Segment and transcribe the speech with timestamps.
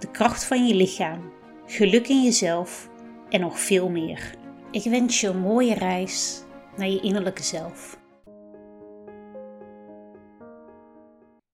[0.00, 1.32] de kracht van je lichaam,
[1.66, 2.90] geluk in jezelf
[3.28, 4.34] en nog veel meer.
[4.70, 6.44] Ik wens je een mooie reis
[6.76, 7.98] naar je innerlijke zelf.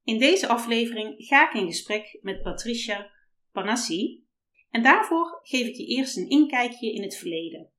[0.05, 3.11] In deze aflevering ga ik in gesprek met Patricia
[3.53, 4.25] Panassi
[4.70, 7.70] en daarvoor geef ik je eerst een inkijkje in het verleden.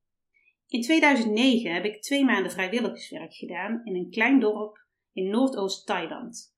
[0.68, 6.55] In 2009 heb ik twee maanden vrijwilligerswerk gedaan in een klein dorp in Noordoost-Thailand.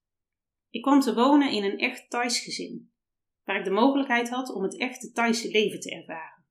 [0.70, 2.89] Ik kwam te wonen in een echt Thais gezin,
[3.50, 6.44] waar ik de mogelijkheid had om het echte Thaise leven te ervaren.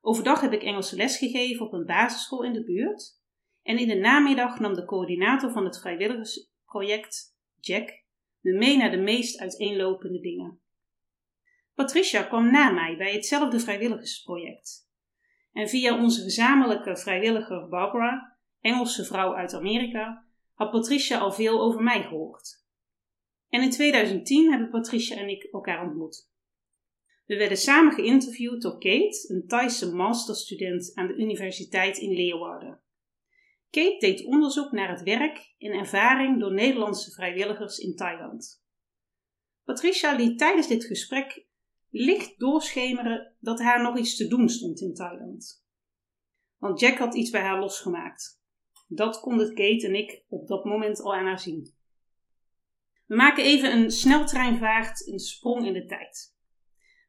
[0.00, 3.20] Overdag heb ik Engelse les gegeven op een basisschool in de buurt
[3.62, 8.04] en in de namiddag nam de coördinator van het vrijwilligersproject, Jack,
[8.40, 10.60] me mee naar de meest uiteenlopende dingen.
[11.74, 14.90] Patricia kwam na mij bij hetzelfde vrijwilligersproject.
[15.52, 21.82] En via onze gezamenlijke vrijwilliger Barbara, Engelse vrouw uit Amerika, had Patricia al veel over
[21.82, 22.65] mij gehoord.
[23.48, 26.28] En in 2010 hebben Patricia en ik elkaar ontmoet.
[27.24, 32.80] We werden samen geïnterviewd door Kate, een Thaise masterstudent aan de Universiteit in Leeuwarden.
[33.70, 38.64] Kate deed onderzoek naar het werk en ervaring door Nederlandse vrijwilligers in Thailand.
[39.64, 41.46] Patricia liet tijdens dit gesprek
[41.90, 45.64] licht doorschemeren dat haar nog iets te doen stond in Thailand.
[46.58, 48.40] Want Jack had iets bij haar losgemaakt.
[48.88, 51.75] Dat konden Kate en ik op dat moment al aan haar zien.
[53.06, 56.34] We maken even een sneltreinvaart, een sprong in de tijd.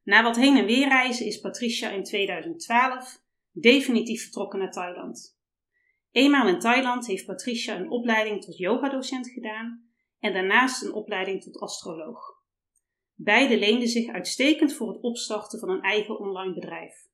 [0.04, 5.38] Na wat heen en weer reizen is Patricia in 2012 definitief vertrokken naar Thailand.
[6.12, 9.90] Eenmaal in Thailand heeft Patricia een opleiding tot yogadocent gedaan
[10.20, 12.38] en daarnaast een opleiding tot astroloog.
[13.14, 17.08] Beide leenden zich uitstekend voor het opstarten van een eigen online bedrijf.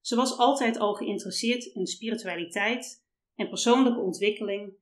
[0.00, 4.72] Ze was altijd al geïnteresseerd in spiritualiteit en persoonlijke ontwikkeling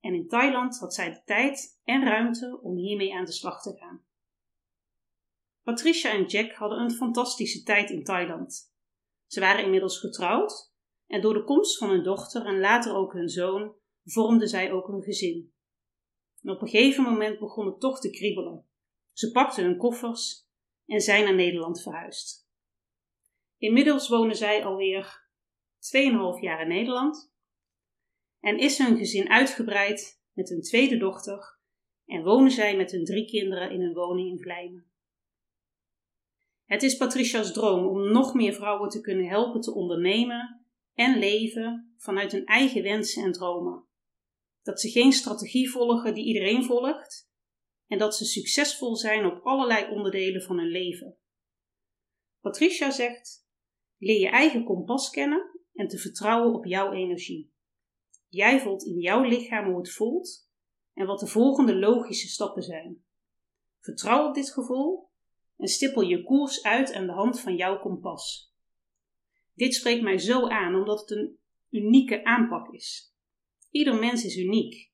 [0.00, 3.76] en in Thailand had zij de tijd en ruimte om hiermee aan de slag te
[3.76, 4.06] gaan.
[5.62, 8.74] Patricia en Jack hadden een fantastische tijd in Thailand.
[9.26, 10.72] Ze waren inmiddels getrouwd
[11.06, 14.88] en door de komst van hun dochter en later ook hun zoon vormden zij ook
[14.88, 15.52] een gezin.
[16.42, 18.68] Op een gegeven moment begon het toch te kriebelen.
[19.12, 20.48] Ze pakten hun koffers
[20.86, 22.48] en zijn naar Nederland verhuisd.
[23.56, 25.28] Inmiddels wonen zij alweer
[25.76, 27.32] 2,5 jaar in Nederland
[28.40, 31.58] en is hun gezin uitgebreid met een tweede dochter
[32.06, 34.86] en wonen zij met hun drie kinderen in een woning in Vlijmen.
[36.64, 41.94] Het is Patricia's droom om nog meer vrouwen te kunnen helpen te ondernemen en leven
[41.96, 43.84] vanuit hun eigen wensen en dromen.
[44.62, 47.30] Dat ze geen strategie volgen die iedereen volgt,
[47.86, 51.16] en dat ze succesvol zijn op allerlei onderdelen van hun leven.
[52.40, 53.46] Patricia zegt:
[53.98, 57.52] leer je eigen kompas kennen en te vertrouwen op jouw energie.
[58.28, 60.50] Jij voelt in jouw lichaam hoe het voelt
[60.94, 63.04] en wat de volgende logische stappen zijn.
[63.80, 65.10] Vertrouw op dit gevoel
[65.56, 68.54] en stippel je koers uit aan de hand van jouw kompas.
[69.54, 71.38] Dit spreekt mij zo aan omdat het een
[71.70, 73.14] unieke aanpak is.
[73.70, 74.88] Ieder mens is uniek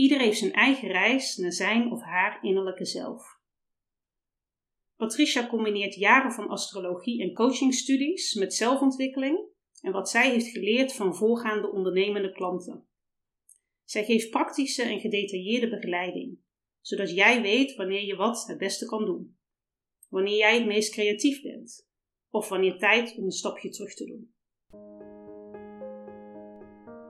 [0.00, 3.38] Ieder heeft zijn eigen reis naar zijn of haar innerlijke zelf.
[4.96, 9.48] Patricia combineert jaren van astrologie en coachingstudies met zelfontwikkeling
[9.80, 12.86] en wat zij heeft geleerd van voorgaande ondernemende klanten.
[13.84, 16.38] Zij geeft praktische en gedetailleerde begeleiding,
[16.80, 19.38] zodat jij weet wanneer je wat het beste kan doen,
[20.08, 21.88] wanneer jij het meest creatief bent
[22.30, 24.34] of wanneer tijd om een stapje terug te doen.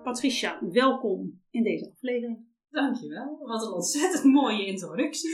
[0.02, 2.48] Patricia, welkom in deze aflevering.
[2.70, 3.38] Dankjewel.
[3.38, 5.30] Wat een ontzettend mooie introductie.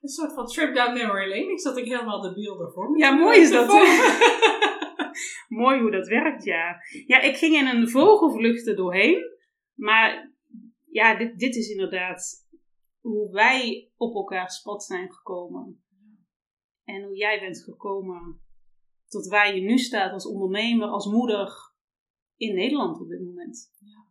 [0.00, 1.52] Een soort van trip down memory lane.
[1.52, 2.98] Ik zat ik helemaal de beelden voor me.
[2.98, 3.68] Ja, mooi is dat.
[5.50, 6.76] mooi hoe dat werkt, ja.
[7.06, 9.38] Ja, ik ging in een vogelvlucht er doorheen.
[9.74, 10.32] Maar
[10.90, 12.48] ja, dit, dit is inderdaad
[13.00, 15.84] hoe wij op elkaars pad zijn gekomen.
[16.84, 18.40] En hoe jij bent gekomen
[19.08, 21.72] tot waar je nu staat als ondernemer, als moeder
[22.36, 23.72] in Nederland op dit moment.
[23.78, 24.08] Ja.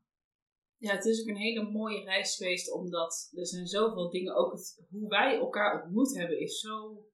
[0.77, 4.35] Ja, het is ook een hele mooie reis geweest, omdat er zijn zoveel dingen.
[4.35, 7.05] Ook het, hoe wij elkaar ontmoet hebben is zo.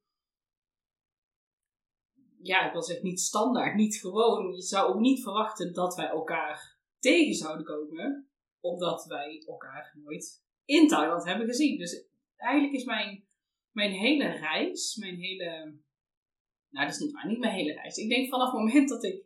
[2.46, 4.56] Ja, ik wil zeggen niet standaard, niet gewoon.
[4.56, 10.44] Je zou ook niet verwachten dat wij elkaar tegen zouden komen, omdat wij elkaar nooit
[10.66, 11.78] in Thailand hebben gezien.
[11.78, 13.28] Dus eigenlijk is mijn,
[13.72, 15.80] mijn hele reis, mijn hele
[16.70, 17.98] Nou, dat is niet waar, niet mijn hele reis.
[17.98, 19.26] Ik denk vanaf het moment dat ik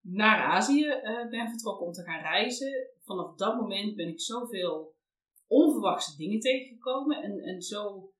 [0.00, 4.94] naar Azië uh, ben vertrokken om te gaan reizen, vanaf dat moment ben ik zoveel
[5.46, 7.22] onverwachte dingen tegengekomen.
[7.22, 8.12] En, en zo,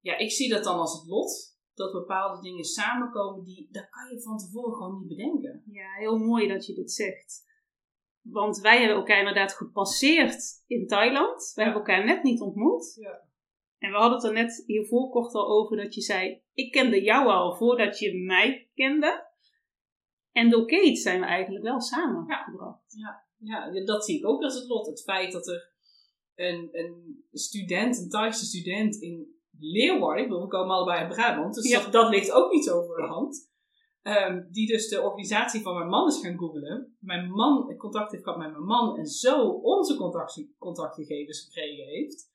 [0.00, 1.55] ja, ik zie dat dan als het lot.
[1.76, 5.62] Dat bepaalde dingen samenkomen, die, dat kan je van tevoren gewoon niet bedenken.
[5.66, 7.44] Ja, heel mooi dat je dit zegt.
[8.20, 11.52] Want wij hebben elkaar inderdaad gepasseerd in Thailand.
[11.54, 12.94] We hebben elkaar net niet ontmoet.
[13.00, 13.24] Ja.
[13.78, 17.02] En we hadden het er net hiervoor kort al over dat je zei: Ik kende
[17.02, 19.26] jou al voordat je mij kende.
[20.32, 22.94] En door Kate zijn we eigenlijk wel samengebracht.
[22.96, 23.70] Ja, ja.
[23.72, 24.86] ja, dat zie ik ook als het lot.
[24.86, 25.72] Het feit dat er
[26.34, 31.92] een, een student, een Thaise student in Leeuwarden, we komen allebei uit Brabant, dus dat,
[31.92, 33.54] dat, ligt ook niet zo voor de hand.
[34.02, 36.96] Um, die dus de organisatie van mijn man is gaan googlen.
[37.00, 42.34] Mijn man contact heeft gehad met mijn man en zo onze contact, contactgegevens gekregen heeft.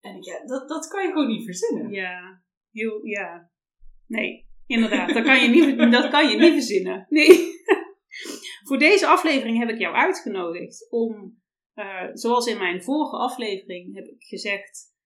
[0.00, 1.90] En ik, ja, dat, dat kan je gewoon niet verzinnen.
[1.90, 3.50] Ja, heel, ja.
[4.06, 5.14] Nee, inderdaad.
[5.14, 7.06] Dat kan je niet, dat kan je niet verzinnen.
[7.08, 7.56] Nee.
[8.68, 11.40] Voor deze aflevering heb ik jou uitgenodigd om,
[11.74, 14.96] uh, zoals in mijn vorige aflevering heb ik gezegd,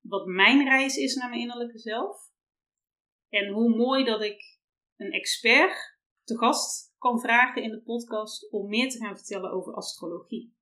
[0.00, 2.30] wat mijn reis is naar mijn innerlijke zelf.
[3.28, 4.58] En hoe mooi dat ik
[4.96, 9.74] een expert te gast kan vragen in de podcast om meer te gaan vertellen over
[9.74, 10.54] astrologie.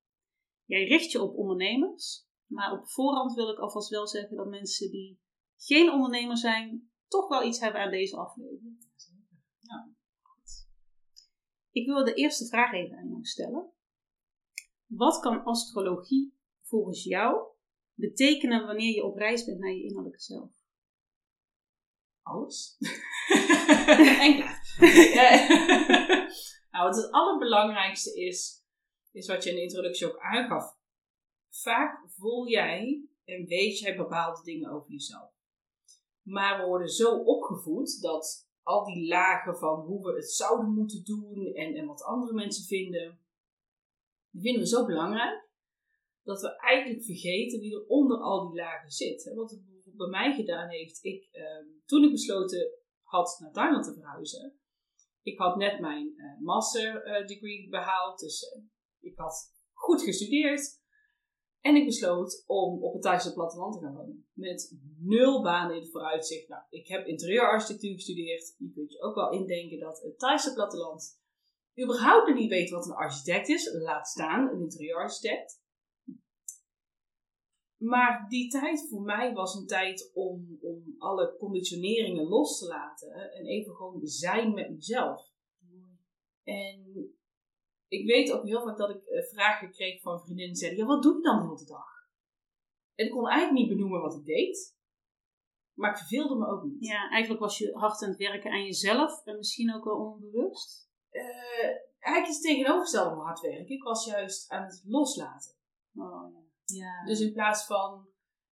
[0.64, 4.90] Jij richt je op ondernemers, maar op voorhand wil ik alvast wel zeggen dat mensen
[4.90, 5.20] die
[5.56, 8.87] geen ondernemer zijn, toch wel iets hebben aan deze aflevering.
[11.70, 13.73] Ik wil de eerste vraag even aan jou stellen.
[14.87, 17.57] Wat kan astrologie volgens jou
[17.98, 20.50] betekenen wanneer je op reis bent naar je innerlijke zelf?
[22.22, 22.76] Alles.
[24.26, 24.36] en
[26.70, 28.64] nou, het allerbelangrijkste is,
[29.12, 30.76] is wat je in de introductie ook aangaf.
[31.50, 35.32] Vaak voel jij en weet jij bepaalde dingen over jezelf.
[36.22, 41.04] Maar we worden zo opgevoed dat al die lagen van hoe we het zouden moeten
[41.04, 43.20] doen en, en wat andere mensen vinden,
[44.30, 45.47] die vinden we zo belangrijk
[46.28, 49.32] dat we eigenlijk vergeten wie er onder al die lagen zit.
[49.34, 49.60] Wat het
[49.96, 52.70] bij mij gedaan heeft, ik, ehm, toen ik besloten
[53.02, 54.58] had naar Thailand te verhuizen,
[55.22, 58.62] ik had net mijn uh, master uh, degree behaald, dus uh,
[59.00, 60.76] ik had goed gestudeerd.
[61.60, 64.28] En ik besloot om op het Thaise platteland te gaan wonen.
[64.32, 66.48] Met nul banen in het vooruitzicht.
[66.48, 68.54] Nou, ik heb interieurarchitectuur gestudeerd.
[68.58, 71.20] Je kunt je ook wel indenken dat het Thaise platteland
[71.82, 73.72] überhaupt niet weet wat een architect is.
[73.72, 75.66] Laat staan een interieurarchitect.
[77.78, 83.12] Maar die tijd voor mij was een tijd om, om alle conditioneringen los te laten.
[83.12, 85.30] En even gewoon zijn met mezelf.
[86.44, 87.12] En
[87.88, 90.86] ik weet ook heel vaak dat ik eh, vragen kreeg van vriendinnen die zeiden, ja
[90.86, 91.86] wat doe je dan de hele dag?
[92.94, 94.76] En ik kon eigenlijk niet benoemen wat ik deed.
[95.74, 96.86] Maar ik verveelde me ook niet.
[96.86, 100.90] Ja, eigenlijk was je hard aan het werken aan jezelf en misschien ook wel onbewust?
[101.10, 101.22] Uh,
[101.98, 103.69] eigenlijk is het tegenovergestelde hard werken.
[103.69, 105.54] Ik was juist aan het loslaten.
[105.94, 106.47] Oh, ja.
[106.75, 107.05] Ja.
[107.05, 108.09] Dus in plaats van,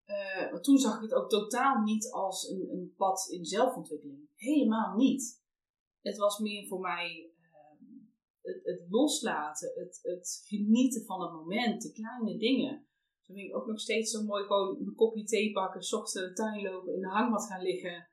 [0.07, 4.29] uh, toen zag ik het ook totaal niet als een, een pad in zelfontwikkeling.
[4.35, 5.43] Helemaal niet.
[6.01, 7.33] Het was meer voor mij
[8.43, 12.87] het, het loslaten, het, het genieten van het moment, de kleine dingen.
[13.21, 16.13] Zo vind ik ook nog steeds zo mooi gewoon een kopje thee pakken, s ochtends
[16.29, 18.09] de tuin lopen, in de hangmat gaan liggen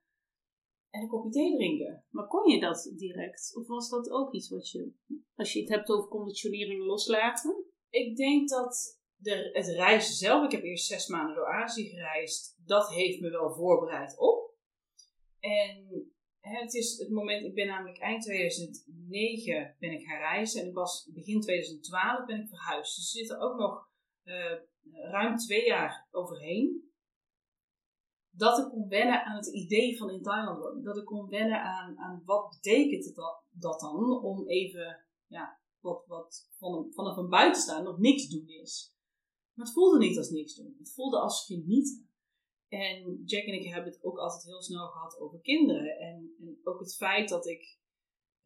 [0.90, 2.06] en een kopje thee drinken.
[2.10, 3.52] Maar kon je dat direct?
[3.56, 4.94] Of was dat ook iets wat je,
[5.36, 7.66] als je het hebt over conditionering loslaten?
[7.90, 12.90] Ik denk dat het reizen zelf, ik heb eerst zes maanden door Azië gereisd, dat
[12.90, 14.56] heeft me wel voorbereid op.
[15.40, 20.68] En het is het moment, ik ben namelijk eind 2009 ben ik gaan reizen en
[20.68, 22.96] ik was begin 2012 ben ik verhuisd.
[22.96, 23.90] Dus er zitten ook nog
[24.24, 24.58] uh,
[24.92, 26.90] ruim twee jaar overheen.
[28.30, 30.84] Dat ik kon wennen aan het idee van in Thailand wonen.
[30.84, 36.06] Dat ik kon wennen aan, aan wat betekent dat, dat dan om even, ja, wat,
[36.08, 38.96] wat van vanaf een buitenstaander nog niks doen is.
[39.54, 40.76] Maar het voelde niet als niks doen.
[40.78, 42.10] Het voelde als genieten.
[42.68, 45.98] En Jack en ik hebben het ook altijd heel snel gehad over kinderen.
[45.98, 47.80] En, en ook het feit dat ik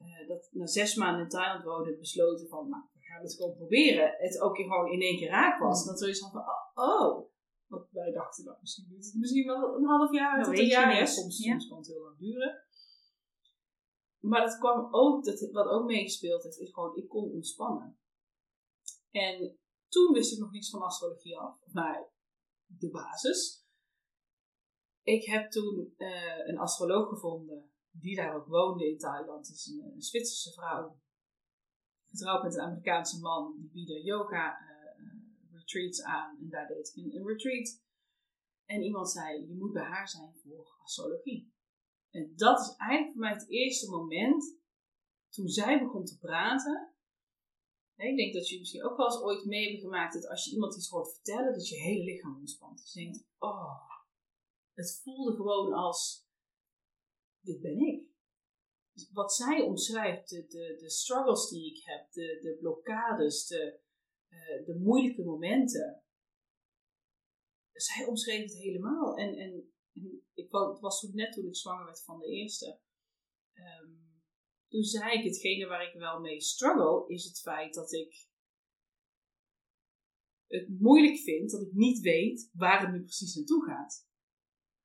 [0.01, 3.55] uh, dat na zes maanden in Thailand woonde, besloten van, nou, we gaan het gewoon
[3.55, 4.15] proberen.
[4.17, 5.81] Het ook gewoon in één keer raak was.
[5.81, 7.33] En dat zoiets van, oh, oh.
[7.65, 11.07] Wat wij dachten, nou, misschien duurt het misschien wel een half jaar tot een jaar.
[11.07, 12.63] Soms, soms kan het heel lang duren.
[14.19, 17.99] Maar dat kwam ook, dat, wat ook meegespeeld heeft, is gewoon, ik kon ontspannen.
[19.11, 19.57] En
[19.95, 21.59] toen wist ik nog niets van astrologie af.
[21.73, 22.09] Maar
[22.65, 23.65] de basis.
[25.01, 29.47] Ik heb toen uh, een astroloog gevonden die daar ook woonde in Thailand.
[29.47, 30.99] Het is een, Zwitserse vrouw.
[32.05, 33.55] Getrouwd met een Amerikaanse man.
[33.57, 36.37] Die bieden yoga uh, retreats aan.
[36.39, 37.83] En daar deed ik een, een, retreat.
[38.65, 41.53] En iemand zei, je moet bij haar zijn voor astrologie.
[42.09, 44.59] En dat is eigenlijk voor mij het eerste moment
[45.29, 46.94] toen zij begon te praten.
[47.95, 50.51] Ik denk dat jullie misschien ook wel eens ooit mee hebben gemaakt dat als je
[50.51, 52.77] iemand iets hoort vertellen, dat je hele lichaam ontspant.
[52.77, 53.89] Dus je denkt, oh,
[54.73, 56.27] het voelde gewoon als,
[57.39, 58.07] dit ben ik.
[58.91, 63.79] Dus wat zij omschrijft, de, de, de struggles die ik heb, de, de blokkades, de,
[64.29, 66.03] uh, de moeilijke momenten.
[67.73, 69.17] Zij omschreef het helemaal.
[69.17, 69.73] En, en,
[70.33, 72.79] ik, het was toen net toen ik zwanger werd van de eerste.
[73.53, 74.04] Um,
[74.75, 78.27] toen zei ik, hetgene waar ik wel mee struggle, is het feit dat ik
[80.47, 84.07] het moeilijk vind dat ik niet weet waar het nu precies naartoe gaat.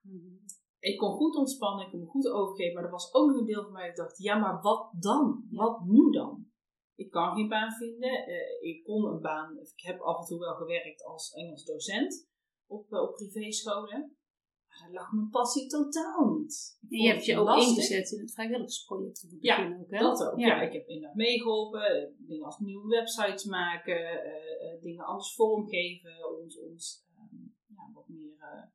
[0.01, 3.39] Mm ik kon goed ontspannen, ik kon me goed overgeven, maar er was ook nog
[3.39, 5.47] een deel van mij dat dacht, ja, maar wat dan?
[5.51, 6.47] Wat nu dan?
[6.95, 8.29] Ik kan geen baan vinden.
[8.29, 12.29] Uh, ik kon een baan, ik heb af en toe wel gewerkt als Engels docent
[12.67, 14.17] op, uh, op privéscholen.
[14.71, 16.79] Maar daar lag mijn passie totaal niet.
[16.89, 19.99] je hebt je ook ingezet in het vrijwilligersproject het ja, ook, hè?
[19.99, 20.39] dat ook.
[20.39, 20.47] Ja.
[20.47, 20.61] ja.
[20.61, 21.83] ik heb inderdaad meegeholpen.
[21.83, 24.21] Eh, dingen als nieuwe websites maken,
[24.83, 28.71] dingen anders vormgeven, ons, ons um, ja, wat meer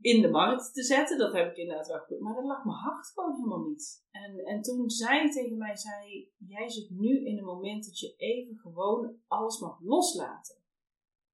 [0.00, 1.18] in de markt te zetten.
[1.18, 2.20] Dat heb ik inderdaad wel goed.
[2.20, 4.04] Maar dat lag mijn hart gewoon helemaal niet.
[4.10, 8.14] En, en toen zij tegen mij zei, jij zit nu in een moment dat je
[8.16, 10.56] even gewoon alles mag loslaten.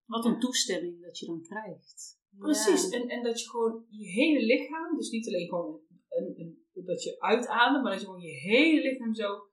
[0.04, 2.17] Wat een toestemming dat je dan krijgt.
[2.38, 6.85] Precies, en, en dat je gewoon je hele lichaam, dus niet alleen gewoon een, een,
[6.85, 9.49] dat je uitademt, maar dat je gewoon je hele lichaam zo,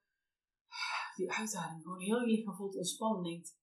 [1.16, 3.58] die uitademing, gewoon heel je lichaam voelt ontspannen en denkt,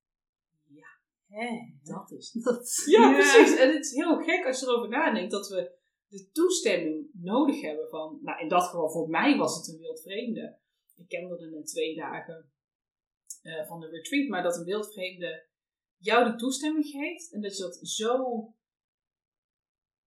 [1.32, 2.82] Hé, dat is dat.
[2.86, 3.56] Ja, precies.
[3.56, 5.78] En het is heel gek als je erover nadenkt dat we
[6.08, 10.58] de toestemming nodig hebben van, nou in dat geval voor mij was het een wildvreemde.
[10.96, 12.52] Ik kende in twee dagen
[13.42, 15.46] uh, van de retreat, maar dat een wildvreemde
[15.96, 18.46] jou die toestemming geeft en dat je dat zo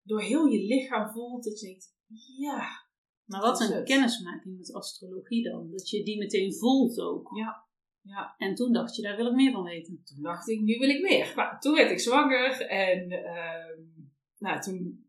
[0.05, 1.95] door heel je lichaam voelt dat je denkt,
[2.39, 2.83] ja.
[3.25, 7.37] Maar wat een kennismaking met astrologie dan, dat je die meteen voelt ook.
[7.37, 7.67] Ja.
[8.01, 8.35] Ja.
[8.37, 10.03] En toen dacht je, daar wil ik meer van weten.
[10.05, 11.33] Toen dacht ik, nu wil ik meer.
[11.37, 13.87] Maar toen werd ik zwanger en uh,
[14.39, 15.07] nou, toen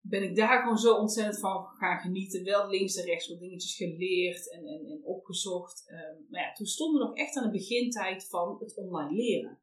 [0.00, 2.44] ben ik daar gewoon zo ontzettend van gaan genieten.
[2.44, 5.90] Wel links en rechts wat dingetjes geleerd en, en, en opgezocht.
[5.90, 9.61] Um, maar ja, toen stonden we nog echt aan de begintijd van het online leren.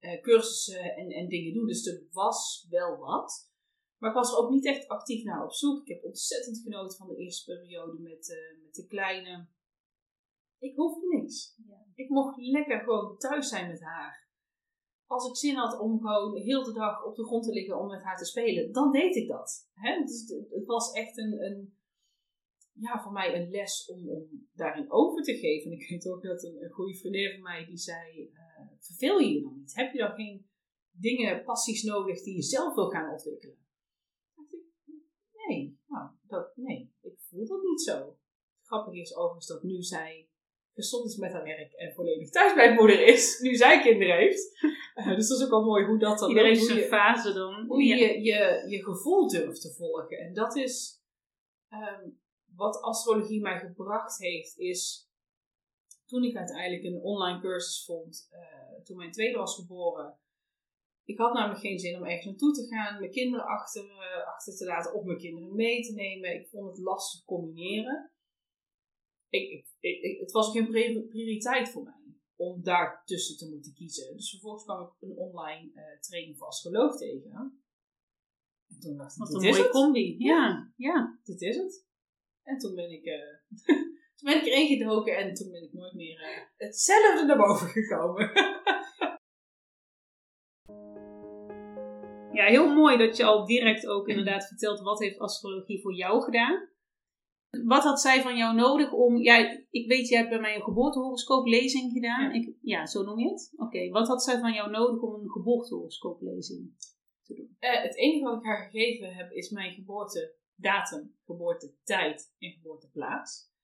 [0.00, 1.66] Uh, cursussen en, en dingen doen.
[1.66, 3.54] Dus er was wel wat.
[3.98, 5.80] Maar ik was er ook niet echt actief naar op zoek.
[5.80, 9.48] Ik heb ontzettend genoten van de eerste periode met, uh, met de kleine.
[10.58, 11.54] Ik hoefde niks.
[11.66, 11.86] Ja.
[11.94, 14.24] Ik mocht lekker gewoon thuis zijn met haar.
[15.06, 17.86] Als ik zin had om gewoon heel de dag op de grond te liggen om
[17.86, 19.68] met haar te spelen, dan deed ik dat.
[19.72, 20.00] Hè?
[20.04, 21.78] Dus het was echt een, een,
[22.72, 25.70] ja, voor mij een les om, om daarin over te geven.
[25.70, 28.40] En ik weet ook dat een, een goede vriendin van mij die zei: uh,
[28.80, 29.74] Verveel je je dan niet?
[29.74, 30.50] Heb je dan geen
[30.90, 33.58] dingen, passies nodig die je zelf wil gaan ontwikkelen?
[35.48, 38.16] Nee, nou, dat, nee, ik voel dat niet zo.
[38.62, 40.28] Grappig is overigens dat nu zij
[40.74, 44.58] gestopt is met haar werk en volledig thuis bij moeder is, nu zij kinderen heeft.
[44.94, 46.28] Uh, dus dat is ook wel mooi hoe dat dan...
[46.28, 47.66] Iedereen zijn fase dan.
[47.66, 50.18] Hoe je, je, je, je gevoel durft te volgen.
[50.18, 51.02] En dat is
[51.70, 52.20] um,
[52.56, 55.05] wat astrologie mij gebracht heeft, is
[56.06, 60.18] toen ik uiteindelijk een online cursus vond, uh, toen mijn tweede was geboren.
[61.04, 64.56] Ik had namelijk geen zin om ergens naartoe te gaan, mijn kinderen achter, uh, achter
[64.56, 66.34] te laten of mijn kinderen mee te nemen.
[66.34, 68.10] Ik vond het lastig combineren
[69.28, 70.68] ik, ik, het was geen
[71.08, 71.94] prioriteit voor mij
[72.36, 74.16] om daar tussen te moeten kiezen.
[74.16, 77.30] Dus vervolgens kwam ik een online uh, training voor astroloog tegen.
[78.68, 80.16] En toen dacht ik, Wat een mooie combi.
[80.18, 81.20] Ja, ja.
[81.24, 81.84] Dit is het.
[82.42, 83.04] En toen ben ik,
[84.16, 87.68] toen ben ik erin gedoken en toen ben ik nooit meer uh, hetzelfde naar boven
[87.68, 88.30] gekomen.
[92.38, 96.22] ja, heel mooi dat je al direct ook inderdaad vertelt wat heeft astrologie voor jou
[96.22, 96.68] gedaan.
[97.64, 99.16] Wat had zij van jou nodig om.
[99.16, 102.22] Ja, ik weet, je hebt bij mij een geboortehoroscooplezing gedaan.
[102.22, 102.32] Ja.
[102.32, 103.52] Ik, ja, zo noem je het?
[103.56, 106.74] Oké, wat had zij van jou nodig om een geboortehoroscooplezing
[107.22, 107.56] te doen?
[107.60, 113.54] Uh, het enige wat ik haar gegeven heb is mijn geboortedatum, geboortetijd en geboorteplaats.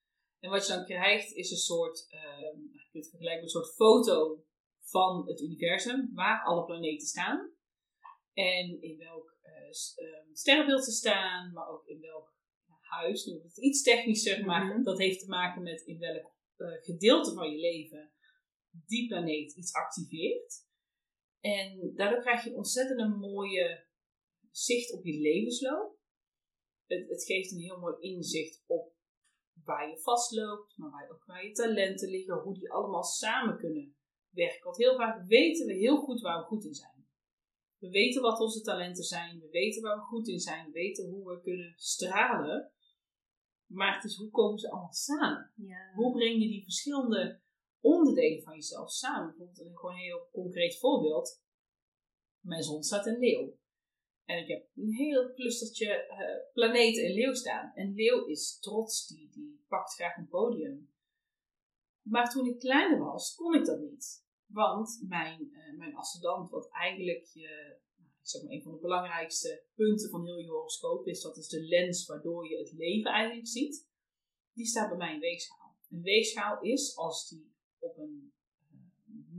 [0.42, 4.44] En wat je dan krijgt is een soort, uh, vergelijken met een soort foto
[4.80, 7.50] van het universum, waar alle planeten staan.
[8.32, 9.72] En in welk uh,
[10.32, 12.34] sterrenbeeld ze staan, maar ook in welk
[12.80, 14.82] huis, nu wordt het iets technischer, maar mhm.
[14.82, 18.12] dat heeft te maken met in welk uh, gedeelte van je leven
[18.70, 20.54] die planeet iets activeert.
[21.40, 23.86] En daardoor krijg je een ontzettend een mooie
[24.50, 26.00] zicht op je levensloop.
[26.86, 28.91] Het, het, geeft een heel mooi inzicht op
[29.64, 33.96] waar je vastloopt, maar waar, ook waar je talenten liggen, hoe die allemaal samen kunnen
[34.30, 34.64] werken.
[34.64, 37.06] Want heel vaak weten we heel goed waar we goed in zijn.
[37.78, 41.08] We weten wat onze talenten zijn, we weten waar we goed in zijn, we weten
[41.08, 42.72] hoe we kunnen stralen.
[43.66, 45.52] Maar het is hoe komen ze allemaal samen?
[45.56, 45.92] Ja.
[45.94, 47.40] Hoe breng je die verschillende
[47.80, 49.26] onderdelen van jezelf samen?
[49.26, 51.42] Bijvoorbeeld een gewoon een heel concreet voorbeeld.
[52.40, 53.60] Mijn zon staat in leeuw.
[54.32, 57.72] En ik heb een heel clustertje eh, planeten in leeuw staan.
[57.74, 60.90] En leeuw is trots, die, die pakt graag een podium.
[62.02, 64.24] Maar toen ik kleiner was, kon ik dat niet.
[64.46, 69.64] Want mijn, eh, mijn ascendant, wat eigenlijk je, nou, zeg maar een van de belangrijkste
[69.74, 73.46] punten van heel je horoscoop is, dat is de lens waardoor je het leven eigenlijk
[73.46, 73.88] ziet,
[74.52, 75.76] die staat bij mij in weegschaal.
[75.90, 78.32] Een weegschaal is, als die op een
[78.70, 78.76] eh,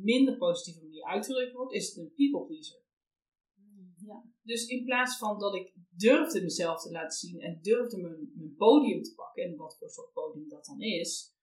[0.04, 2.83] minder positieve manier uitgedrukt wordt, is het een people pleaser.
[4.44, 4.54] Ja.
[4.54, 8.56] Dus in plaats van dat ik durfde mezelf te laten zien en durfde mijn, mijn
[8.56, 11.36] podium te pakken, en wat voor soort podium dat dan is,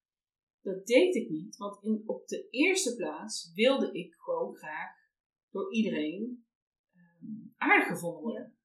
[0.62, 1.56] dat deed ik niet.
[1.56, 4.90] Want in, op de eerste plaats wilde ik gewoon graag
[5.50, 6.46] door iedereen
[6.92, 7.26] ehm,
[7.56, 8.58] aardig gevonden worden.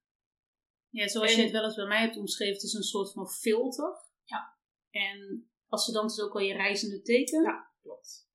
[0.88, 3.12] Ja, zoals En- je het wel eens bij mij hebt omschreven, het is een soort
[3.12, 4.04] van filter.
[4.24, 4.58] Ja.
[4.90, 7.42] En ascendant is ook al je reizende teken.
[7.42, 7.70] Ja.
[7.82, 8.30] Klopt.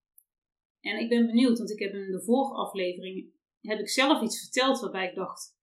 [0.79, 4.39] En ik ben benieuwd, want ik heb in de vorige aflevering heb ik zelf iets
[4.39, 5.59] verteld waarbij ik dacht,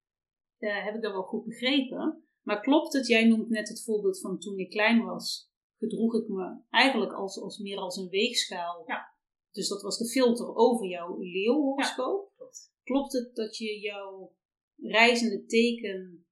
[0.58, 2.22] eh, heb ik dat wel goed begrepen?
[2.42, 6.28] Maar klopt het, jij noemt net het voorbeeld van toen ik klein was, gedroeg ik
[6.28, 8.82] me eigenlijk als, als meer als een weegschaal.
[8.86, 9.16] Ja.
[9.50, 12.32] Dus dat was de filter over jouw leeuwhoroscoop.
[12.36, 12.72] Klopt.
[12.82, 14.36] Klopt het dat je jouw
[14.76, 16.26] reizende teken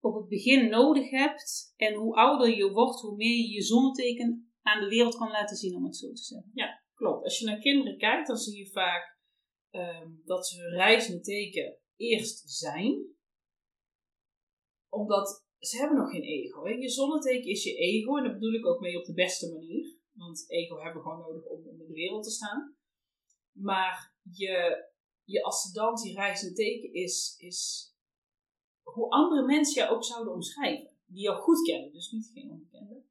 [0.00, 4.52] op het begin nodig hebt en hoe ouder je wordt, hoe meer je je zonneteken
[4.62, 6.52] aan de wereld kan laten zien, om het zo te zeggen?
[6.94, 7.24] Klopt.
[7.24, 9.18] Als je naar kinderen kijkt, dan zie je vaak
[9.70, 13.06] ehm, dat ze hun reizende teken eerst zijn.
[14.88, 16.64] Omdat ze hebben nog geen ego.
[16.64, 16.70] Hè?
[16.70, 18.16] Je zonneteken is je ego.
[18.16, 19.96] En dat bedoel ik ook mee op de beste manier.
[20.12, 22.76] Want ego hebben we gewoon nodig om, in de wereld te staan.
[23.52, 24.84] Maar je,
[25.24, 27.90] je ascendant, je reizende teken, is, is
[28.82, 30.90] hoe andere mensen jou ook zouden omschrijven.
[31.06, 33.02] Die jou goed kennen, dus niet geen onbekende.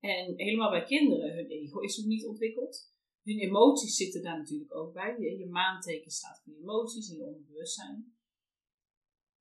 [0.00, 2.94] En helemaal bij kinderen, hun ego is nog niet ontwikkeld.
[3.22, 5.16] Hun emoties zitten daar natuurlijk ook bij.
[5.18, 8.15] Je, je maanteken staat voor je emoties en je onderbewustzijn.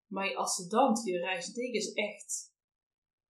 [0.08, 2.54] Maar je ascendant, je teken is echt,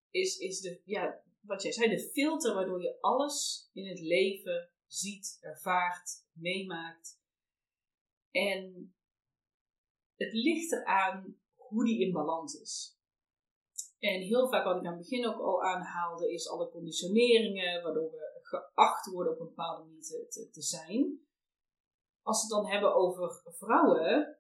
[0.10, 4.70] is, is de, ja, wat jij zei, de filter waardoor je alles in het leven
[4.88, 7.22] ziet, ervaart, meemaakt.
[8.32, 8.94] En
[10.16, 13.00] het ligt eraan hoe die in balans is.
[14.00, 18.12] En heel vaak, wat ik aan het begin ook al aanhaalde, is alle conditioneringen, waardoor
[18.12, 21.20] we geacht worden op een bepaalde manier te, te, te zijn.
[22.22, 24.40] Als we het dan hebben over vrouwen,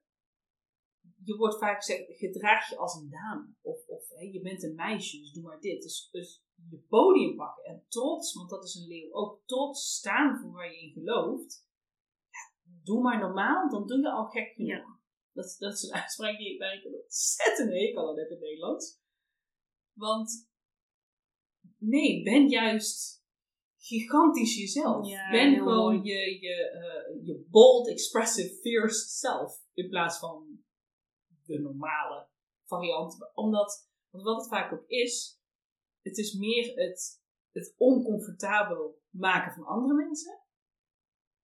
[1.26, 3.54] je wordt vaak gezegd, gedraag je als een dame.
[3.62, 5.82] Of, of hé, je bent een meisje, dus doe maar dit.
[5.82, 10.40] Dus, dus je podium pakken en trots, want dat is een leeuw, ook trots staan
[10.40, 11.68] voor waar je in gelooft.
[12.30, 14.70] Ja, doe maar normaal, dan doe je al gek genoeg.
[14.70, 15.00] Ja.
[15.32, 19.00] Dat, dat is een uitspraak die waar ik ontzettend hekel aan heb in het Nederlands.
[19.94, 20.50] Want
[21.78, 23.24] nee, ben juist
[23.78, 25.08] gigantisch jezelf.
[25.08, 26.14] Ja, ben gewoon mooi.
[26.14, 29.64] je, je, eh, je bold, expressive, fierce self.
[29.74, 30.55] In plaats van
[31.46, 32.28] de normale
[32.64, 33.32] variant.
[33.34, 35.40] Omdat, want wat het vaak ook is,
[36.02, 40.40] het is meer het, het oncomfortabel maken van andere mensen.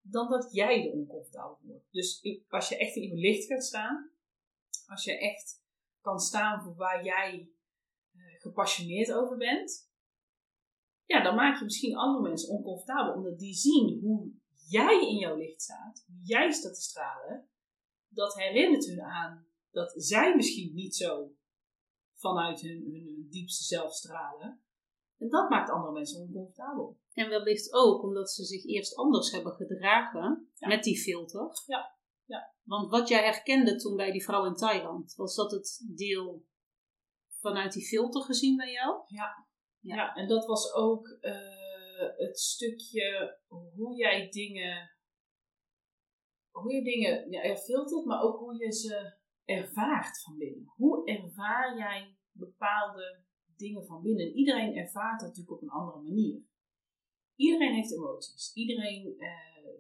[0.01, 1.87] Dan dat jij er oncomfortabel wordt.
[1.91, 4.11] Dus als je echt in je licht gaat staan.
[4.85, 5.63] Als je echt
[6.01, 7.51] kan staan voor waar jij
[8.11, 9.89] eh, gepassioneerd over bent.
[11.05, 13.13] Ja, dan maak je misschien andere mensen oncomfortabel.
[13.13, 14.31] Omdat die zien hoe
[14.67, 16.03] jij in jouw licht staat.
[16.07, 17.49] Hoe jij staat te stralen.
[18.07, 21.35] Dat herinnert hun aan dat zij misschien niet zo
[22.15, 24.63] vanuit hun, diepste zelf stralen.
[25.17, 26.99] En dat maakt andere mensen oncomfortabel.
[27.13, 30.67] En wellicht ook omdat ze zich eerst anders hebben gedragen Ja.
[30.67, 31.49] met die filter.
[31.65, 32.53] Ja, ja.
[32.63, 36.45] Want wat jij herkende toen bij die vrouw in Thailand, was dat het deel
[37.39, 39.01] vanuit die filter gezien bij jou?
[39.07, 39.47] Ja,
[39.79, 39.95] Ja.
[39.95, 40.13] ja.
[40.15, 44.91] en dat was ook eh, het stukje hoe jij dingen,
[46.51, 50.71] hoe je dingen ja, er filtert, maar ook hoe je ze ervaart van binnen.
[50.75, 53.23] Hoe ervaar jij bepaalde
[53.55, 54.33] dingen van binnen?
[54.33, 56.43] Iedereen ervaart dat natuurlijk op een andere manier.
[57.35, 58.53] Iedereen heeft emoties.
[58.53, 59.29] Iedereen eh,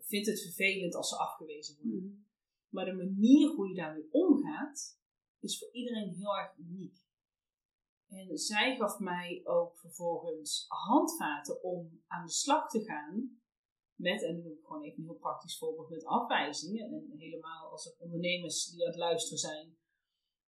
[0.01, 2.25] vindt het vervelend als ze afgewezen worden.
[2.69, 4.99] Maar de manier hoe je daarmee omgaat,
[5.39, 6.99] is voor iedereen heel erg uniek.
[8.07, 13.40] En zij gaf mij ook vervolgens handvaten om aan de slag te gaan
[14.01, 16.93] met, en ik gewoon even een heel praktisch voorbeeld met afwijzingen.
[16.93, 19.77] En helemaal als er ondernemers die aan het luisteren zijn.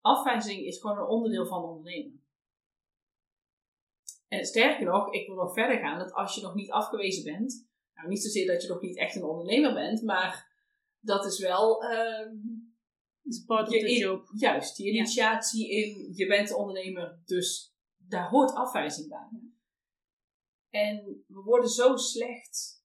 [0.01, 2.25] Afwijzing is gewoon een onderdeel van ondernemen.
[4.27, 7.67] En sterker nog, ik wil nog verder gaan, dat als je nog niet afgewezen bent,
[7.93, 10.51] nou niet zozeer dat je nog niet echt een ondernemer bent, maar
[10.99, 12.35] dat is wel ehm,
[13.23, 14.29] is part of the job.
[14.35, 19.41] Juist, die initiatie in je bent ondernemer, dus daar hoort afwijzing bij.
[20.69, 22.82] En we worden zo slecht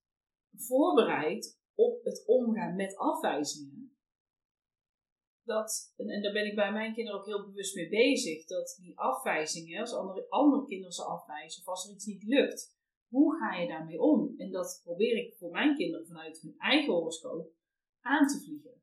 [0.61, 3.97] voorbereid op het omgaan met afwijzingen.
[5.45, 8.79] Dat, en, en daar ben ik bij mijn kinderen ook heel bewust mee bezig, dat
[8.81, 12.77] die afwijzingen, als andere, andere kinderen ze afwijzen of als er iets niet lukt,
[13.09, 14.35] hoe ga je daarmee om?
[14.37, 17.53] En dat probeer ik voor mijn kinderen vanuit hun eigen horoscoop
[18.01, 18.83] aan te vliegen.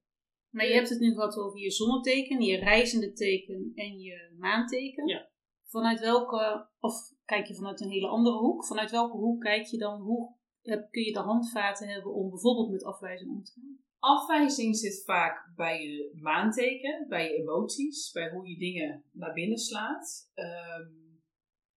[0.49, 5.07] Maar je hebt het nu gehad over je zonneteken, je reizende teken en je maanteken.
[5.07, 5.29] Ja.
[5.65, 8.65] Vanuit welke, of kijk je vanuit een hele andere hoek?
[8.65, 10.35] Vanuit welke hoek kijk je dan, hoe
[10.65, 13.83] kun je de handvaten hebben om bijvoorbeeld met afwijzing om te gaan?
[13.99, 19.57] Afwijzing zit vaak bij je maanteken, bij je emoties, bij hoe je dingen naar binnen
[19.57, 20.31] slaat.
[20.33, 21.05] Ehm,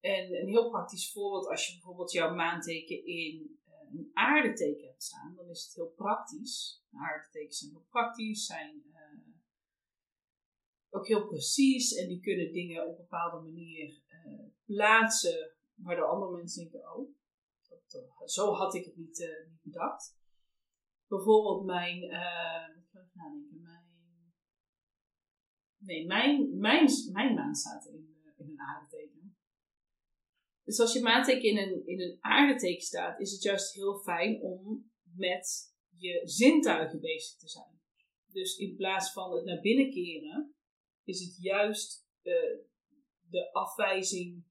[0.01, 5.03] en een heel praktisch voorbeeld, als je bijvoorbeeld jouw maanteken in eh, een aardeteken hebt
[5.03, 6.83] staan, dan is het heel praktisch.
[6.93, 9.19] Aardetekens zijn heel praktisch, zijn eh,
[10.91, 16.37] ook heel precies en die kunnen dingen op een bepaalde manier eh, plaatsen, waardoor andere
[16.37, 17.17] mensen denken, oh,
[17.95, 20.17] eh, zo had ik het niet, eh, niet bedacht
[21.07, 23.85] bijvoorbeeld mijn, even nadenken, mijn,
[25.77, 29.37] nee, mijn, mijn, mijn maan staat in, eh, in een aardeteken.
[30.65, 34.43] Dus als je maanteken in een, in een aardeteken staat, is het juist heel fijn
[34.43, 37.81] om met je zintuigen bezig te zijn.
[38.27, 40.55] Dus in plaats van het naar binnen keren,
[41.05, 42.07] is het juist
[43.31, 44.45] de afwijzing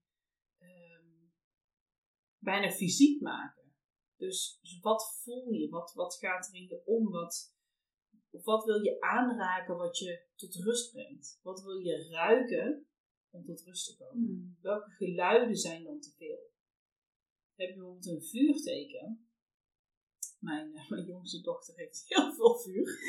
[2.51, 3.63] bijna fysiek maken.
[4.15, 5.69] Dus, dus wat voel je?
[5.69, 7.12] Wat, wat gaat er in je om?
[7.12, 7.55] Wat,
[8.29, 11.39] of wat wil je aanraken wat je tot rust brengt?
[11.41, 12.88] Wat wil je ruiken
[13.29, 14.57] om tot rust te komen?
[14.62, 16.51] Welke geluiden zijn dan te veel?
[17.55, 19.29] Heb je bijvoorbeeld een vuurteken?
[20.39, 22.99] Mijn, eh, mijn jongste dochter heeft heel veel vuur.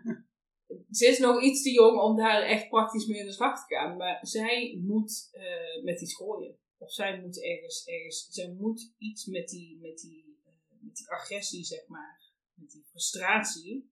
[0.98, 3.74] Ze is nog iets te jong om daar echt praktisch mee in de slag te
[3.74, 3.96] gaan.
[3.96, 6.58] Maar zij moet eh, met iets gooien.
[6.80, 11.10] Of zij moet ergens, ergens zij moet iets met die, met, die, eh, met die
[11.10, 12.22] agressie, zeg maar.
[12.54, 13.90] Met die frustratie.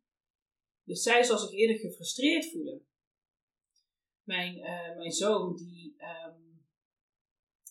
[0.85, 2.87] Dus zij zal zich eerder gefrustreerd voelen.
[4.23, 6.41] Mijn, eh, mijn zoon, die, ehm,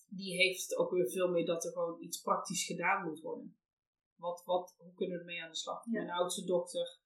[0.10, 3.58] die heeft ook weer veel meer dat er gewoon iets praktisch gedaan moet worden.
[4.16, 5.86] Wat, wat, hoe kunnen we ermee aan de slag?
[5.86, 5.92] Ja.
[5.92, 7.00] Mijn oudste dochter,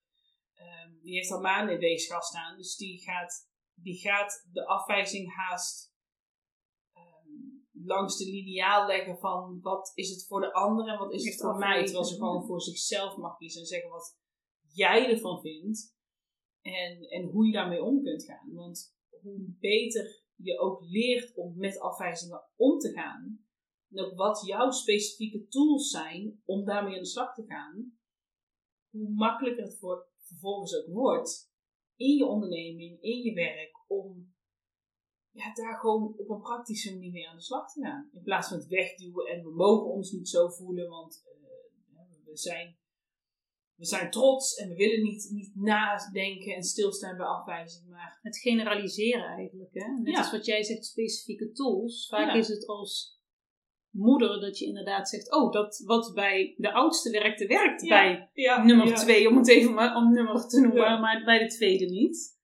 [0.54, 2.56] ehm, die heeft al maanden in weegschaal staan.
[2.56, 5.91] Dus die gaat, die gaat de afwijzing haast
[7.84, 11.40] langs de lineaal leggen van wat is het voor de ander en wat is het
[11.40, 11.84] voor mij.
[11.84, 14.18] Terwijl ze gewoon voor zichzelf mag kiezen en zeggen wat
[14.72, 15.96] jij ervan vindt.
[16.60, 18.52] En, en hoe je daarmee om kunt gaan.
[18.52, 23.46] Want hoe beter je ook leert om met afwijzingen om te gaan.
[23.90, 27.98] En ook wat jouw specifieke tools zijn om daarmee aan de slag te gaan.
[28.90, 31.50] Hoe makkelijker het voor, vervolgens ook wordt
[31.96, 34.31] in je onderneming, in je werk, om
[35.32, 38.10] ja, daar gewoon op een praktische manier mee aan de slag te gaan.
[38.12, 42.36] In plaats van het wegduwen en we mogen ons niet zo voelen, want eh, we,
[42.36, 42.76] zijn,
[43.74, 47.88] we zijn trots en we willen niet, niet nadenken en stilstaan bij afwijzing.
[47.88, 49.70] Maar Het generaliseren eigenlijk.
[49.74, 49.86] Hè?
[50.02, 50.18] Net Ja.
[50.18, 52.06] als wat jij zegt, specifieke tools.
[52.08, 52.34] Vaak Ja.
[52.34, 53.20] is het als
[53.90, 57.88] moeder dat je inderdaad zegt: Oh, dat wat bij de oudste werkte, werkt Ja.
[58.34, 61.84] bij nummer twee, om het even maar om nummer te noemen, maar bij de tweede
[61.84, 62.38] niet.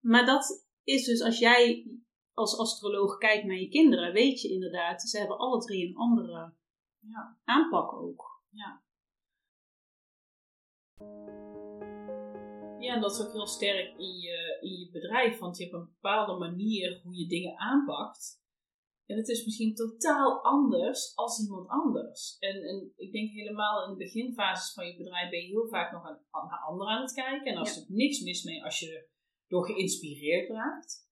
[0.00, 1.90] Maar dat is dus als jij
[2.32, 6.54] als astroloog kijkt naar je kinderen, weet je inderdaad, ze hebben alle drie een andere
[6.98, 7.38] Ja.
[7.44, 8.42] aanpak ook.
[12.80, 15.76] Ja, en dat is ook heel sterk in je, in je bedrijf, want je hebt
[15.76, 18.38] een bepaalde manier hoe je dingen aanpakt.
[19.06, 22.36] En het is misschien totaal anders als iemand anders.
[22.38, 25.92] En, en ik denk helemaal in de beginfases van je bedrijf ben je heel vaak
[25.92, 27.52] nog aan- naar anderen aan het kijken.
[27.52, 27.80] En als Ja.
[27.80, 29.08] er niks mis mee als je
[29.50, 31.08] door geïnspireerd raakt.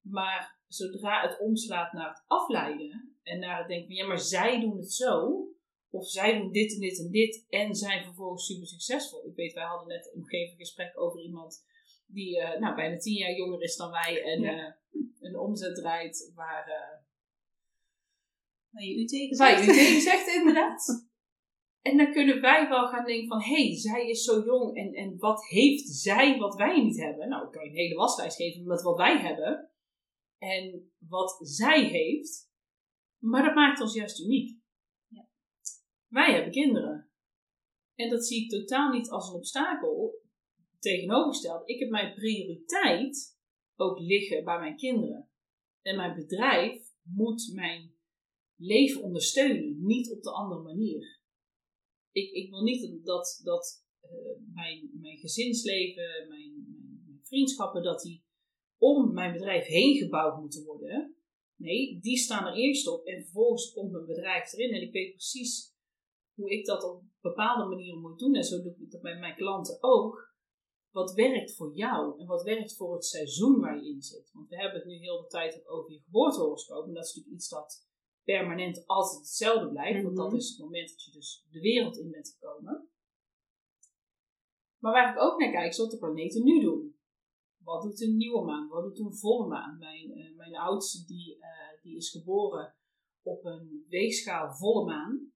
[0.00, 4.60] Maar zodra het omslaat naar het afleiden en naar het denken van ja, maar zij
[4.60, 5.44] doen het zo.
[5.90, 9.26] Of zij doen dit en dit en dit en zijn vervolgens super succesvol.
[9.26, 11.64] Ik weet, wij hadden net een gesprek over iemand
[12.06, 14.66] die eh, nou, bijna tien jaar jonger is dan wij en Ja.
[14.66, 14.74] eh,
[15.20, 16.98] een omzet draait waar, eh,
[18.70, 19.76] Waar je u tegen waar je zegt.
[19.78, 20.82] u tegen zegt inderdaad.
[21.82, 24.92] En dan kunnen wij wel gaan denken van, hé, hey, zij is zo jong en,
[24.92, 27.28] en wat heeft zij wat wij niet hebben?
[27.28, 29.70] Nou, ik kan je een hele waslijst geven met wat wij hebben
[30.38, 32.50] en wat zij heeft.
[33.18, 34.58] Maar dat maakt ons juist uniek.
[35.06, 35.28] Ja.
[36.06, 37.10] Wij hebben kinderen.
[37.94, 40.18] En dat zie ik totaal niet als een obstakel.
[40.78, 43.38] Tegenovergesteld, ik heb mijn prioriteit
[43.76, 45.30] ook liggen bij mijn kinderen.
[45.82, 47.94] En mijn bedrijf moet mijn
[48.56, 51.19] leven ondersteunen, niet op de andere manier.
[52.12, 54.10] Ik, ik wil niet dat, dat eh,
[54.54, 56.64] mijn, mijn gezinsleven, mijn,
[57.06, 58.24] mijn, vriendschappen dat die
[58.78, 61.14] om mijn bedrijf heen gebouwd moeten worden.
[61.56, 64.74] Nee, die staan er eerst op en vervolgens komt mijn bedrijf erin.
[64.74, 65.74] En ik weet precies
[66.34, 68.34] hoe ik dat op bepaalde manieren moet doen.
[68.34, 70.28] En zo doe ik dat bij mijn klanten ook.
[70.90, 74.30] Wat werkt voor jou en wat werkt voor het seizoen waar je in zit?
[74.32, 76.86] Want we hebben het nu heel de tijd over je geboortehoroscoop.
[76.86, 77.89] En dat is natuurlijk iets dat
[78.32, 80.02] permanent altijd hetzelfde blijft.
[80.02, 80.36] Want dat Mhm.
[80.36, 82.88] is het moment dat je dus de wereld in bent gekomen.
[84.78, 86.98] Maar waar ik ook naar kijk, is wat de planeten nu doen.
[87.64, 88.68] Wat doet een nieuwe maan?
[88.68, 89.78] Wat doet een volle maan?
[89.78, 92.74] Mijn, eh, mijn oudste die, eh, die is geboren
[93.22, 95.32] op een weegschaal volle maan.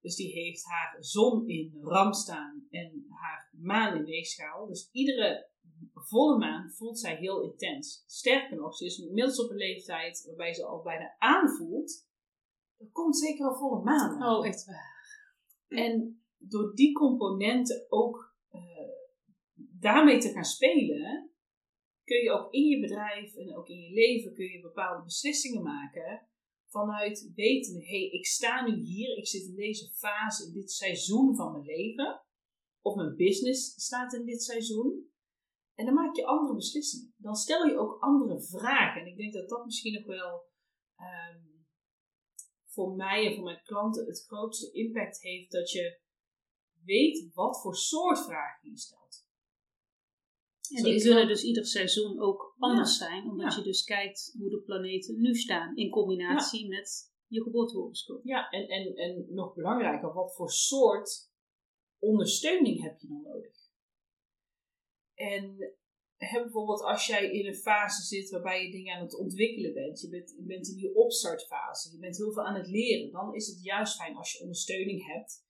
[0.00, 4.66] Dus die heeft haar zon in ram staan en haar maan in weegschaal.
[4.66, 5.48] Dus iedere
[5.92, 8.04] volle maan voelt zij heel intens.
[8.06, 12.08] Sterker nog, ze is inmiddels op een leeftijd waarbij ze al bijna aanvoelt.
[12.78, 14.22] Er komt zeker een volle maan.
[14.22, 14.36] aan.
[14.36, 14.92] Oh, echt waar.
[15.68, 18.60] En door die componenten ook eh,
[19.54, 21.30] daarmee te gaan spelen,
[22.04, 25.62] kun je ook in je bedrijf en ook in je leven kun je bepaalde beslissingen
[25.62, 26.28] maken
[26.66, 30.70] vanuit weten, hé, hey, ik sta nu hier, ik zit in deze fase, in dit
[30.70, 32.22] seizoen van mijn leven,
[32.80, 35.12] of mijn business staat in dit seizoen.
[35.74, 37.14] En dan maak je andere beslissingen.
[37.16, 39.00] Dan stel je ook andere vragen.
[39.00, 40.42] En ik denk dat dat misschien nog wel
[40.96, 41.40] ehm,
[42.66, 46.00] voor mij en voor mijn klanten het grootste impact heeft dat je
[46.84, 49.26] weet wat voor soort vragen je stelt.
[50.76, 53.58] En die wel- dus ieder seizoen ook anders zijn, omdat Ja.
[53.58, 58.24] je dus kijkt hoe de planeten nu staan in combinatie met je geboortehoroscoop.
[58.24, 61.30] Ja, en, en, en nog belangrijker, wat voor soort
[61.98, 63.63] ondersteuning heb je dan nodig?
[65.14, 65.74] En
[66.16, 70.00] hè, bijvoorbeeld als jij in een fase zit waarbij je dingen aan het ontwikkelen bent,
[70.00, 73.34] je bent, je bent in die opstartfase, je bent heel veel aan het leren, dan
[73.34, 75.44] is het juist fijn als je ondersteuning hebt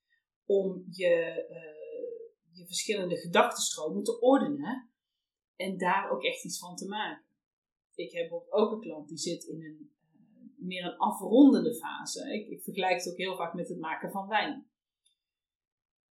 [0.44, 1.14] om je,
[1.48, 4.90] eh, je verschillende gedachtenstromen te ordenen
[5.56, 7.24] en daar ook echt iets van te maken.
[7.94, 12.32] Ik heb ook een klant die zit in een eh, meer een afrondende fase.
[12.32, 14.68] Ik, ik vergelijk het ook heel vaak met het maken van wijn.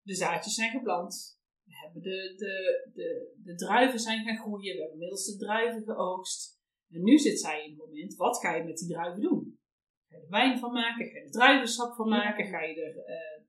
[0.01, 1.41] De zaadjes zijn geplant.
[1.73, 2.55] We hebben de, de,
[2.93, 4.73] de, de druiven zijn gaan groeien.
[4.73, 6.61] We hebben inmiddels de druiven geoogst.
[6.89, 9.59] En nu zit zij in het moment, wat ga je met die druiven doen?
[10.07, 11.05] Ga je er wijn van maken?
[11.05, 12.45] Ga je er druivensap van maken?
[12.45, 13.41] Ga je er, eh,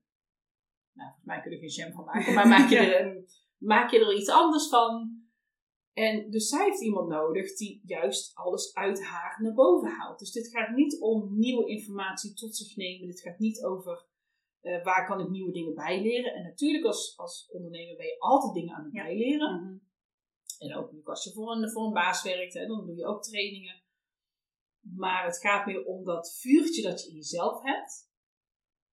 [0.93, 3.25] nou volgens mij kun je er geen jam van maken, maar maak je, er,
[3.57, 5.23] maak je er iets anders van?
[5.93, 10.19] En dus zij heeft iemand nodig die juist alles uit haar naar boven haalt.
[10.19, 13.07] Dus dit gaat niet om nieuwe informatie tot zich nemen.
[13.07, 14.05] Dit gaat niet over
[14.65, 16.33] eh, waar kan ik nieuwe dingen bijleren.
[16.33, 19.03] En natuurlijk als, als ondernemer ben je altijd dingen aan het Ja.
[19.03, 19.61] bijleren.
[19.61, 19.77] Mhm.
[20.57, 23.23] En ook als je voor een, voor een baas werkt, hè, dan doe je ook
[23.23, 23.83] trainingen.
[24.95, 28.09] Maar het gaat meer om dat vuurtje dat je in jezelf hebt.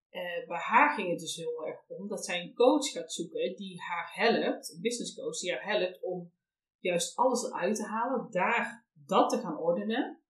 [0.09, 3.55] Eh, bij haar ging het dus heel erg om dat zij een coach gaat zoeken
[3.55, 6.33] die haar helpt, een business coach die haar helpt om
[6.79, 10.21] juist alles eruit te halen, daar dat te gaan ordenen.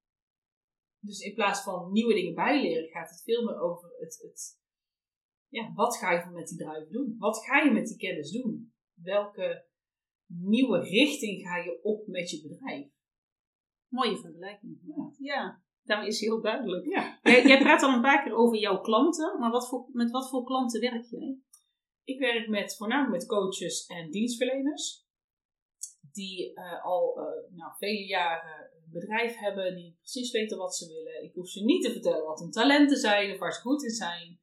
[0.99, 4.60] Dus in plaats van nieuwe dingen bijleren, gaat het veel meer over het, het
[5.51, 7.15] ja, wat ga je met die druiven doen?
[7.17, 8.73] Wat ga je met die kennis doen?
[8.93, 9.65] Welke
[10.27, 12.87] nieuwe richting ga je op met je bedrijf?
[13.87, 14.79] Mooie vergelijking.
[14.81, 15.11] Ja.
[15.17, 16.85] ja, daarmee is heel duidelijk.
[16.85, 17.19] Ja.
[17.23, 20.29] Jij, jij praat al een paar keer over jouw klanten, maar wat voor, met wat
[20.29, 21.39] voor klanten werk jij?
[22.03, 25.05] Ik werk met, voornamelijk met coaches en dienstverleners.
[26.11, 30.87] Die eh, al eh, nou, vele jaren een bedrijf hebben, die precies weten wat ze
[30.87, 31.23] willen.
[31.23, 33.89] Ik hoef ze niet te vertellen wat hun talenten zijn of waar ze goed in
[33.89, 34.39] zijn.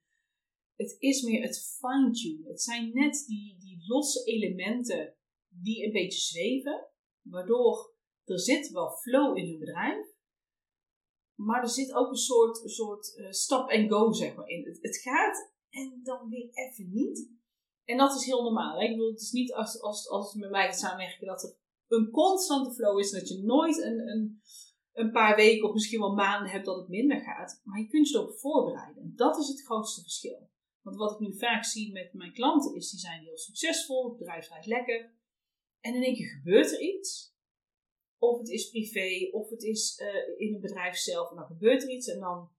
[0.79, 2.51] Het is meer het fine-tunen.
[2.51, 5.15] Het zijn net die, die losse elementen
[5.49, 6.87] die een beetje zweven,
[7.23, 10.07] waardoor er zit wel flow in hun bedrijf.
[11.35, 14.65] Maar er zit ook een soort, soort eh, stop and go zeg maar, in.
[14.65, 17.31] Het, het gaat en dan weer even niet.
[17.85, 18.81] En dat is heel normaal.
[18.81, 21.57] Ik bedoel, het is niet als, als, als je met mij gaat samenwerken dat er
[21.89, 23.11] een constante flow is.
[23.11, 24.43] Dat je nooit een, een,
[24.93, 27.61] een paar weken of misschien wel maanden hebt dat het minder gaat.
[27.65, 29.03] Maar je kunt je erop voorbereiden.
[29.03, 30.51] En dat is het grootste verschil.
[30.83, 34.09] Want wat ik nu vaak zie met mijn klanten is, die zijn heel succesvol.
[34.09, 35.15] Het bedrijf draait lekker.
[35.81, 37.37] En in één keer gebeurt er iets.
[38.19, 41.31] Of het is privé, of het is eh, in het bedrijf zelf.
[41.31, 42.07] En dan gebeurt er iets.
[42.09, 42.51] En dan,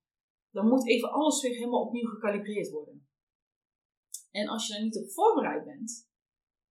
[0.52, 3.08] dan moet even alles weer helemaal opnieuw gecalibreerd worden.
[4.32, 6.10] En als je daar niet op voorbereid bent,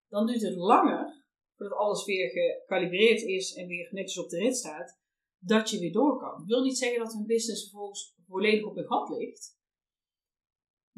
[0.08, 4.56] dan duurt het langer voordat alles weer gecalibreerd is en weer netjes op de rit
[4.56, 5.00] staat,
[5.38, 6.38] dat je weer door kan.
[6.38, 9.57] Dat wil niet zeggen dat een business vervolgens volledig op je gat ligt.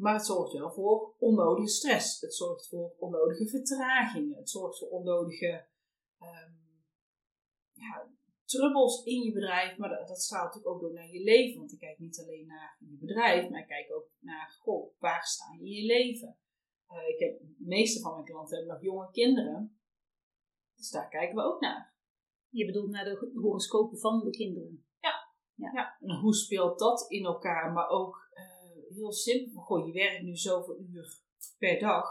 [0.01, 2.21] Maar het zorgt wel voor onnodige stress.
[2.21, 4.37] Het zorgt voor onnodige vertragingen.
[4.37, 5.67] Het zorgt voor onnodige
[6.19, 6.53] ehm,
[7.73, 8.09] ja,
[8.45, 9.77] trubbels in je bedrijf.
[9.77, 11.59] Maar dat, dat straalt natuurlijk ook door naar je leven.
[11.59, 15.25] Want ik kijk niet alleen naar je bedrijf, maar ik kijk ook naar, goh, waar
[15.25, 16.39] sta je in je leven?
[16.91, 19.81] Uh, ik heb, de meeste van mijn klanten hebben nog jonge kinderen.
[20.77, 21.95] Dus daar kijken we ook naar.
[22.49, 24.85] Je bedoelt naar de horoscopen van de kinderen.
[25.61, 27.73] Ja, en hoe speelt dat in elkaar?
[27.73, 28.60] Maar ook eh,
[28.95, 31.19] heel simpel, van, goh, je werkt nu zoveel uur
[31.59, 32.07] per dag,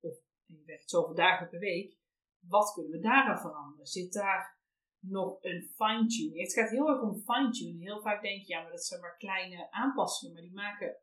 [0.00, 0.16] of
[0.46, 1.98] je werkt zoveel dagen per week.
[2.48, 3.86] Wat kunnen we daaraan veranderen?
[3.86, 4.62] Zit daar
[4.98, 6.40] nog een fine-tuning?
[6.40, 7.82] Het gaat heel erg om fine-tuning.
[7.82, 10.96] Heel vaak denk je, ja, maar dat zijn maar kleine aanpassingen, maar die maken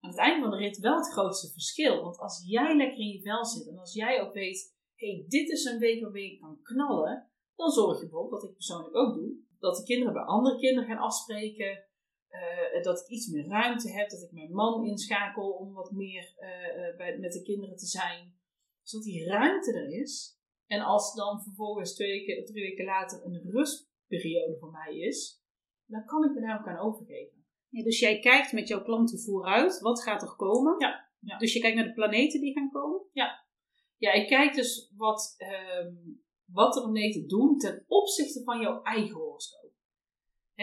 [0.00, 2.02] aan het einde van de rit wel het grootste verschil.
[2.02, 5.48] Want als jij lekker in je vel zit en als jij ook weet, hey, dit
[5.48, 9.14] is een week waarmee ik kan knallen, dan zorg je bijvoorbeeld, wat ik persoonlijk ook
[9.14, 11.84] doe, dat de kinderen bij andere kinderen gaan afspreken.
[12.32, 16.34] Uh, dat ik iets meer ruimte heb, dat ik mijn man inschakel om wat meer
[16.38, 18.34] uh, bij, met de kinderen te zijn.
[18.82, 20.40] Zodat die ruimte er is.
[20.66, 25.42] En als dan vervolgens twee weken, drie weken later een rustperiode voor mij is,
[25.86, 27.44] dan kan ik me daar ook aan overgeven.
[27.68, 30.74] Ja, dus jij kijkt met jouw klanten vooruit, wat gaat er komen?
[30.78, 31.08] Ja.
[31.18, 31.38] ja.
[31.38, 33.00] Dus je kijkt naar de planeten die gaan komen?
[33.12, 33.46] Ja.
[33.96, 35.34] Ja, ik kijk dus wat,
[35.82, 39.61] um, wat de planeten doen ten opzichte van jouw eigen horoscoop.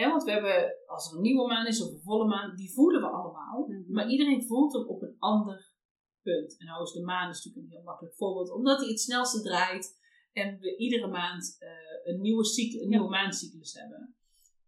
[0.08, 3.00] Want we hebben, als er een nieuwe maan is of een volle maan, die voelen
[3.00, 3.64] we allemaal.
[3.66, 3.92] Mm -hmm.
[3.92, 5.74] Maar iedereen voelt hem op een ander
[6.22, 6.58] punt.
[6.58, 9.42] En nou is de maan is natuurlijk een heel makkelijk voorbeeld, omdat hij het snelste
[9.42, 9.98] draait.
[10.32, 11.68] En we iedere maand uh,
[12.04, 14.14] een, nieuwe cyclus, een nieuwe maancyclus hebben.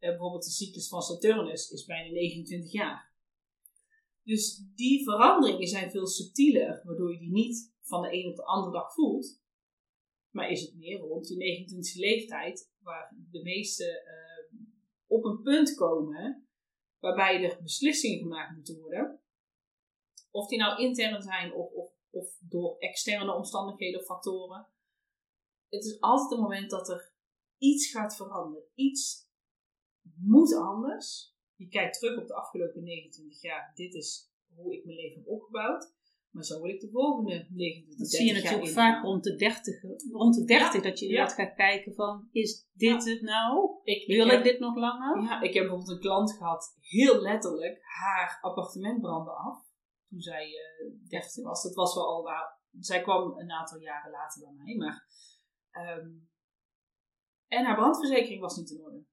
[0.01, 3.13] Uh, bijvoorbeeld de cyclus van Saturnus is bijna 29 jaar.
[4.23, 8.45] Dus die veranderingen zijn veel subtieler, waardoor je die niet van de een op de
[8.45, 9.41] andere dag voelt.
[10.31, 14.22] Maar is het meer rond die 29 leeftijd, waar de meeste uh,
[15.13, 16.49] op een punt komen
[16.99, 19.21] waarbij er beslissingen gemaakt moeten worden.
[20.31, 24.69] Of die nou intern zijn of, of, of door externe omstandigheden of factoren.
[25.69, 27.13] Het is altijd het moment dat er
[27.59, 28.69] iets gaat veranderen.
[28.75, 29.29] Iets
[30.15, 31.37] moet anders.
[31.55, 33.73] Je kijkt terug op de afgelopen 29 jaar.
[33.75, 35.95] Dit is hoe ik mijn leven heb opgebouwd.
[36.33, 39.83] Maar zo wil ik de volgende 29 Dat zie je natuurlijk vaak rond de 30.
[40.13, 43.81] Rond de 30 dat je inderdaad gaat kijken van, is dit het nou?
[43.83, 45.23] Ik, wil ik, dit nog langer?
[45.23, 49.71] Ja, ik heb bijvoorbeeld een klant gehad, heel letterlijk, haar appartement brandde af.
[50.09, 51.63] Toen zij uh, 30 was.
[51.63, 52.45] Dat was wel al, nou,
[52.81, 54.77] zij kwam een aantal jaren later bij mij.
[54.77, 55.07] Maar,
[55.99, 56.31] um,
[57.47, 59.05] en haar brandverzekering was niet in orde.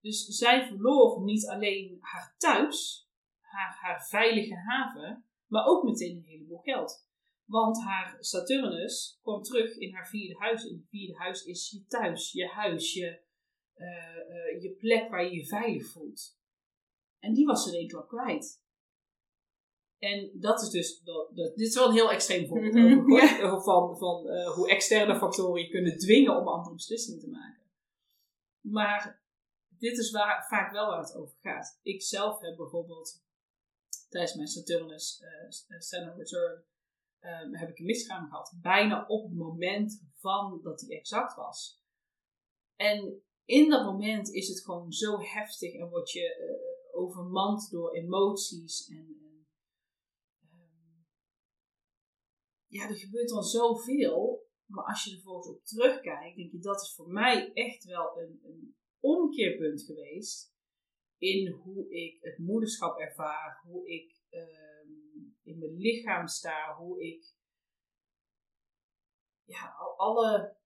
[0.00, 3.08] Dus zij verloor niet alleen haar thuis,
[3.40, 7.06] haar, haar veilige haven, maar ook meteen een heleboel geld.
[7.44, 10.68] Want haar Saturnus kwam terug in haar vierde huis.
[10.68, 13.20] En het vierde huis is je thuis, je huis, je,
[13.76, 16.36] uh, uh, je plek waar je je veilig voelt.
[17.18, 18.62] En die was ze in één klap kwijt.
[19.98, 23.62] En dat is dus, dat, dat, dit is wel een heel extreem voorbeeld mm -hmm.
[23.68, 27.62] van, van uh, hoe externe factoren je kunnen dwingen om andere beslissingen te maken.
[28.60, 29.22] Maar
[29.68, 31.78] dit is waar, vaak wel waar het over gaat.
[31.82, 33.26] Ik zelf heb bijvoorbeeld
[34.08, 35.22] tijdens mijn Saturnus
[35.80, 36.64] uh, Return
[37.20, 38.54] um, heb ik een miskraam gehad.
[38.60, 41.82] Bijna op het moment van dat die exact was.
[42.76, 47.94] En in dat moment is het gewoon zo heftig en word je uh, overmand door
[47.94, 48.88] emoties.
[48.88, 49.16] En,
[50.42, 51.06] um,
[52.66, 54.46] ja, er gebeurt dan zoveel.
[54.66, 58.18] Maar als je er volgens op terugkijkt, denk je dat is voor mij echt wel
[58.18, 60.56] een, een omkeerpunt geweest
[61.18, 67.36] in hoe ik het moederschap ervaar, hoe ik um, in mijn lichaam sta, hoe ik
[69.44, 70.56] ja, alle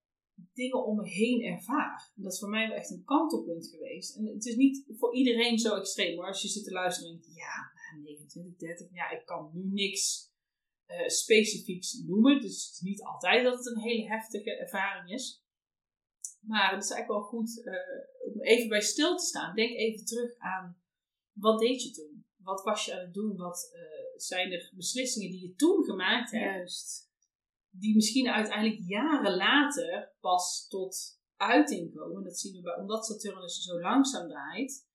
[0.53, 2.11] dingen om me heen ervaar.
[2.15, 4.17] Dat is voor mij wel echt een kantelpunt geweest.
[4.17, 6.27] En het is niet voor iedereen zo extreem hoor.
[6.27, 10.31] Als je zit te luisteren en denkt, ja, 29, 30, ja, ik kan nu niks
[10.87, 12.41] uh, specifieks noemen.
[12.41, 15.42] Dus het is niet altijd dat het een hele heftige ervaring is.
[16.47, 19.55] Maar het is eigenlijk wel goed uh, om even bij stil te staan.
[19.55, 20.83] Denk even terug aan
[21.33, 22.25] wat deed je toen?
[22.37, 23.37] Wat was je aan het doen?
[23.37, 23.81] Wat uh,
[24.15, 26.43] zijn er beslissingen die je toen gemaakt hebt?
[26.43, 27.11] Juist.
[27.69, 32.23] Die misschien uiteindelijk jaren later pas tot uiting komen.
[32.23, 34.87] Dat zien we bij, omdat Saturnus zo langzaam draait.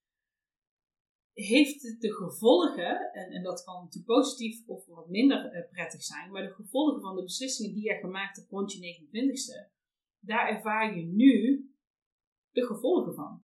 [1.33, 6.03] Heeft het de gevolgen, en, en dat kan natuurlijk positief of wat minder uh, prettig
[6.03, 9.78] zijn, maar de gevolgen van de beslissingen die je gemaakt hebt rond je 29ste,
[10.29, 11.65] daar ervaar je nu
[12.50, 13.42] de gevolgen van.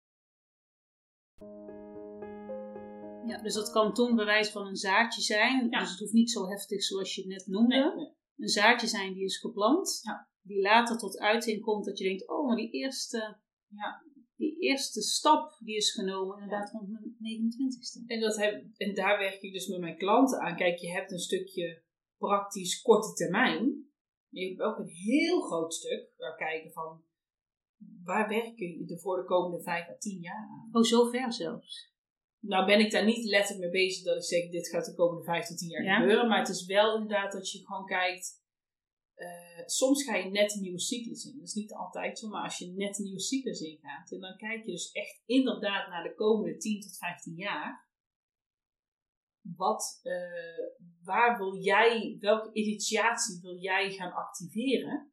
[3.26, 5.70] Ja, dus dat kan toen bewijs van een zaadje zijn.
[5.70, 5.80] Ja.
[5.80, 7.76] Dus het hoeft niet zo heftig zoals je het net noemde.
[7.76, 8.14] Nee, nee.
[8.36, 9.98] Een zaadje zijn die is geplant.
[10.02, 10.28] Ja.
[10.42, 13.38] Die later tot uiting komt dat je denkt, oh, maar die eerste,
[13.68, 14.02] ja.
[14.36, 18.06] die eerste stap die is genomen inderdaad rond mijn 29ste.
[18.06, 20.56] En, dat heb, en daar werk ik dus met mijn klanten aan.
[20.56, 21.82] Kijk, je hebt een stukje
[22.18, 23.75] praktisch korte termijn.
[24.40, 27.04] Je hebt ook een heel groot stuk waar kijken van
[28.04, 30.68] waar werk je voor de komende vijf à tien jaar aan.
[30.72, 31.94] Oh, zo ver zelfs.
[32.38, 35.24] Nou ben ik daar niet letterlijk mee bezig dat ik zeg dit gaat de komende
[35.24, 35.98] vijf tot tien jaar ja.
[36.00, 36.28] gebeuren.
[36.28, 38.44] Maar het is wel inderdaad dat je gewoon kijkt
[39.16, 41.36] eh, soms ga je net een nieuwe cyclus in.
[41.36, 44.36] Dat is niet altijd zo, maar als je net een nieuwe cyclus ingaat, en dan
[44.36, 47.88] kijk je dus echt inderdaad naar de komende 10 tot 15 jaar.
[49.40, 50.75] Wat, eh,
[51.06, 55.12] waar wil jij, welke initiatie wil jij gaan activeren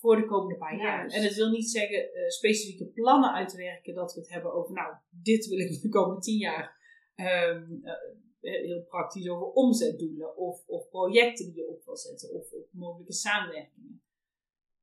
[0.00, 0.98] voor de komende paar jaar?
[0.98, 1.16] Juist.
[1.16, 4.94] En dat wil niet zeggen eh, specifieke plannen uitwerken, dat we het hebben over, nou,
[5.10, 6.82] dit wil ik de komende 10 jaar.
[7.14, 7.92] Ehm, eh,
[8.40, 13.12] heel praktisch over omzetdoelen of, of projecten die je op wil zetten of, of mogelijke
[13.12, 14.02] samenwerkingen.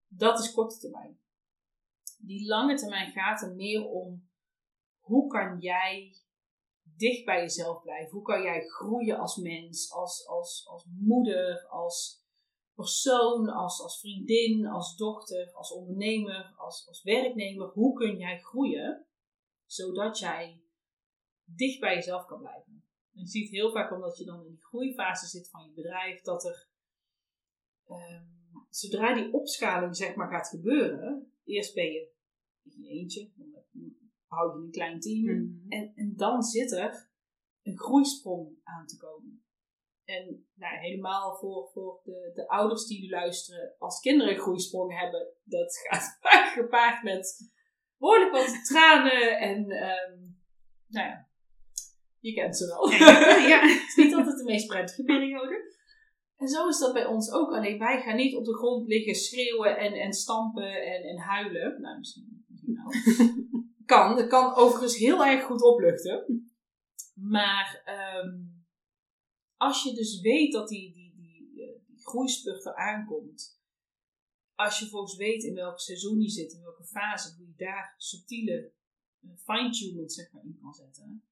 [0.07, 1.19] Dat is korte termijn.
[2.17, 4.29] Die lange termijn gaat er meer om
[4.99, 6.15] hoe kan jij
[7.01, 8.11] dicht bij jezelf blijven?
[8.11, 12.25] Hoe kan jij groeien als mens, als, als, als moeder, als
[12.75, 17.67] persoon, als, als vriendin, als dochter, als ondernemer, als, als werknemer?
[17.67, 19.05] Hoe kun jij groeien
[19.65, 20.61] zodat jij
[21.43, 22.85] dicht bij jezelf kan blijven?
[23.13, 26.21] En je ziet heel vaak omdat je dan in die groeifase zit van je bedrijf,
[26.21, 26.67] dat er
[27.85, 28.25] ehm,
[28.69, 32.11] zodra die opschaling zeg maar gaat gebeuren, eerst ben je
[32.63, 33.31] in je eentje,
[34.31, 35.71] dan hou je een klein team Mhm.
[35.71, 37.09] en, en dan zit er
[37.63, 39.43] een groeisprong aan te komen.
[40.05, 44.99] En nou, helemaal voor, voor de, de ouders die nu luisteren, als kinderen een groeisprong
[44.99, 47.51] hebben, dat gaat vaak gepaard met
[47.97, 50.19] behoorlijk wat tranen en ehm,
[50.87, 51.29] nou ja,
[52.19, 52.89] je kent ze wel.
[53.53, 53.61] ja.
[53.67, 55.79] Het is niet altijd de meest prettige periode.
[56.37, 57.51] En zo is dat bij ons ook.
[57.53, 61.81] Alleen wij gaan niet op de grond liggen schreeuwen en, en stampen en, en huilen.
[61.81, 62.91] Nou, misschien, misschien wel.
[63.91, 64.15] kan.
[64.15, 66.45] Dat kan overigens heel erg goed opluchten.
[67.13, 68.39] Maar ehm,
[69.57, 73.59] als je dus weet dat die, die, die, eh, die groeispurt er aankomt.
[74.55, 77.93] Als je volgens weet in welk seizoen je zit, in welke fase, hoe je daar
[77.97, 78.73] subtiele
[79.21, 81.23] eh, fine-tuning zeg maar, in kan zetten.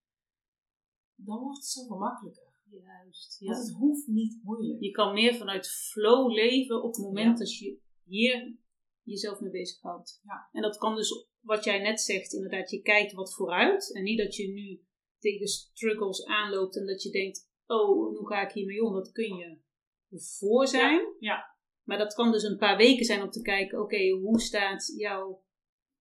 [1.15, 2.47] Dan wordt het zoveel makkelijker.
[2.71, 3.39] Juist.
[3.39, 3.63] Want Ja.
[3.63, 4.81] het hoeft niet moeilijk.
[4.81, 7.43] Je kan meer vanuit flow leven op het moment Ja.
[7.45, 8.55] dat je hier
[9.03, 10.19] jezelf mee bezighoudt.
[10.23, 10.49] Ja.
[10.51, 13.93] En dat kan dus, wat jij net zegt, inderdaad, je kijkt wat vooruit.
[13.93, 14.81] En niet dat je nu
[15.19, 18.93] tegen struggles aanloopt en dat je denkt, oh, hoe ga ik hiermee om?
[18.93, 19.59] Dat kun je
[20.37, 21.15] voor zijn.
[21.19, 21.57] Ja.
[21.83, 25.43] Maar dat kan dus een paar weken zijn om te kijken, oké, hoe staat jouw,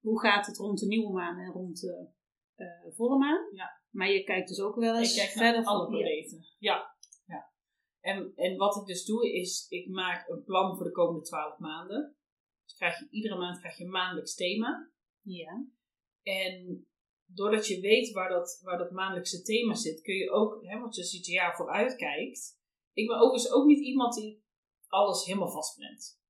[0.00, 2.08] hoe gaat het rond de nieuwe maan en rond de
[2.54, 3.48] eh, volle maan?
[3.54, 3.82] Ja.
[3.90, 6.46] Maar je kijkt dus ook wel eens verder naar alle planeten.
[6.58, 6.96] Ja.
[7.26, 7.52] ja.
[8.00, 11.58] En, en wat ik dus doe, is ik maak een plan voor de komende twaalf
[11.58, 12.16] maanden.
[12.64, 14.90] Dus krijg je, iedere maand krijg je een maandelijks thema.
[15.28, 15.66] Ja.
[16.22, 16.86] En
[17.24, 20.94] doordat je weet waar dat, waar dat maandelijkse thema zit, kun je ook, hè, want
[20.96, 22.58] je ziet je jaar vooruit kijkt.
[22.92, 24.42] Ik ben overigens ook niet iemand die
[24.86, 26.20] alles helemaal vastplant.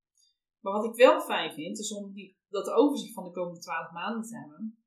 [0.60, 3.90] Maar wat ik wel fijn vind, is om die, dat overzicht van de komende twaalf
[3.90, 4.82] maanden te hebben.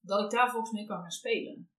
[0.00, 1.70] Dat ik daar volgens mee kan gaan spelen.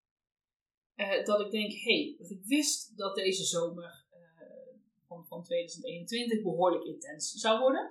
[0.95, 6.41] Eh, dat ik denk, hé, hey, ik wist dat deze zomer eh, van, van 2021
[6.41, 7.87] behoorlijk intens zou worden.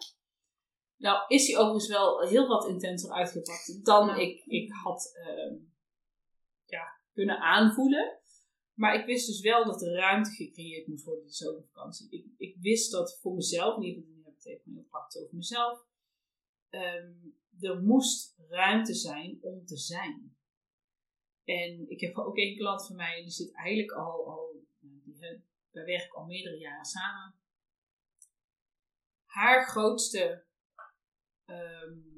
[1.02, 4.16] Nou, is die overigens wel heel wat intenser uitgepakt dan Ja.
[4.16, 5.54] ik, ik had ehm,
[6.64, 8.18] ja, kunnen aanvoelen.
[8.74, 12.10] Maar ik wist dus wel dat er ruimte gecreëerd moest worden die zomervakantie.
[12.10, 14.86] Ik, ik wist dat voor mezelf, in ieder geval nu heb ik het even heel
[14.90, 15.86] praktisch over mezelf.
[16.68, 17.12] ehm,
[17.60, 20.36] er moest ruimte zijn om te zijn.
[21.44, 24.54] En ik heb ook een klant van mij, die zit eigenlijk al, al
[25.70, 27.34] wij werken al meerdere jaren samen.
[29.24, 30.44] Haar grootste,
[31.52, 32.12] ehm,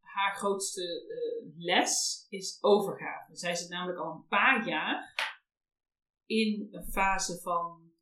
[0.00, 3.36] haar grootste eh, les is overgave.
[3.36, 5.14] Zij zit namelijk al een paar jaar
[6.26, 7.92] in een fase van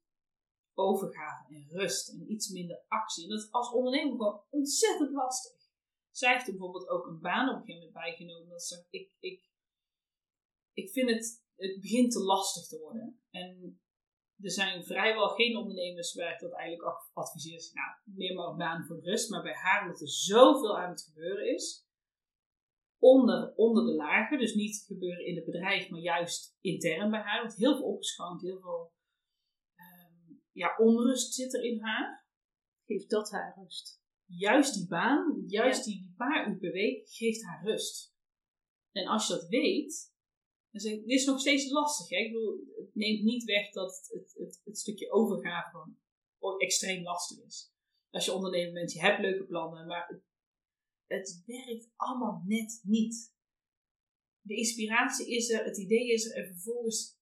[0.74, 3.24] overgave en rust en iets minder actie.
[3.24, 5.52] En dat is als ondernemer gewoon ontzettend lastig.
[6.10, 8.48] Zij heeft bijvoorbeeld ook een baan op een gegeven moment bijgenomen.
[8.48, 9.50] Dat ze ik, ik,
[10.72, 13.22] ik vind het, het begint te lastig te worden.
[13.30, 13.81] En
[14.42, 17.70] er zijn vrijwel geen ondernemers waar ik dat eigenlijk adviseer.
[17.72, 19.30] Nou, neem maar een baan voor de rust.
[19.30, 21.86] Maar bij haar, omdat er zoveel aan het gebeuren is,
[22.98, 27.40] onder, onder de lagen, dus niet gebeuren in het bedrijf, maar juist intern bij haar.
[27.40, 28.92] Want heel veel opgeschoond, heel veel
[29.74, 32.26] ehm, ja, onrust zit er in haar.
[32.86, 34.00] Geeft dat haar rust.
[34.26, 38.14] Juist die baan, juist die, die paar uur per week, geeft haar rust.
[38.92, 40.11] En als je dat weet,
[40.72, 42.08] ik, dit is nog steeds lastig.
[42.08, 42.16] Hè?
[42.16, 47.02] Ik bedoel, het neemt niet weg dat het, het, het, het stukje overgave gewoon extreem
[47.02, 47.72] lastig is.
[48.10, 50.22] Als je ondernemer bent, je hebt leuke plannen, maar het,
[51.06, 53.34] het werkt allemaal net niet.
[54.40, 57.18] De inspiratie is er, het idee is er en vervolgens,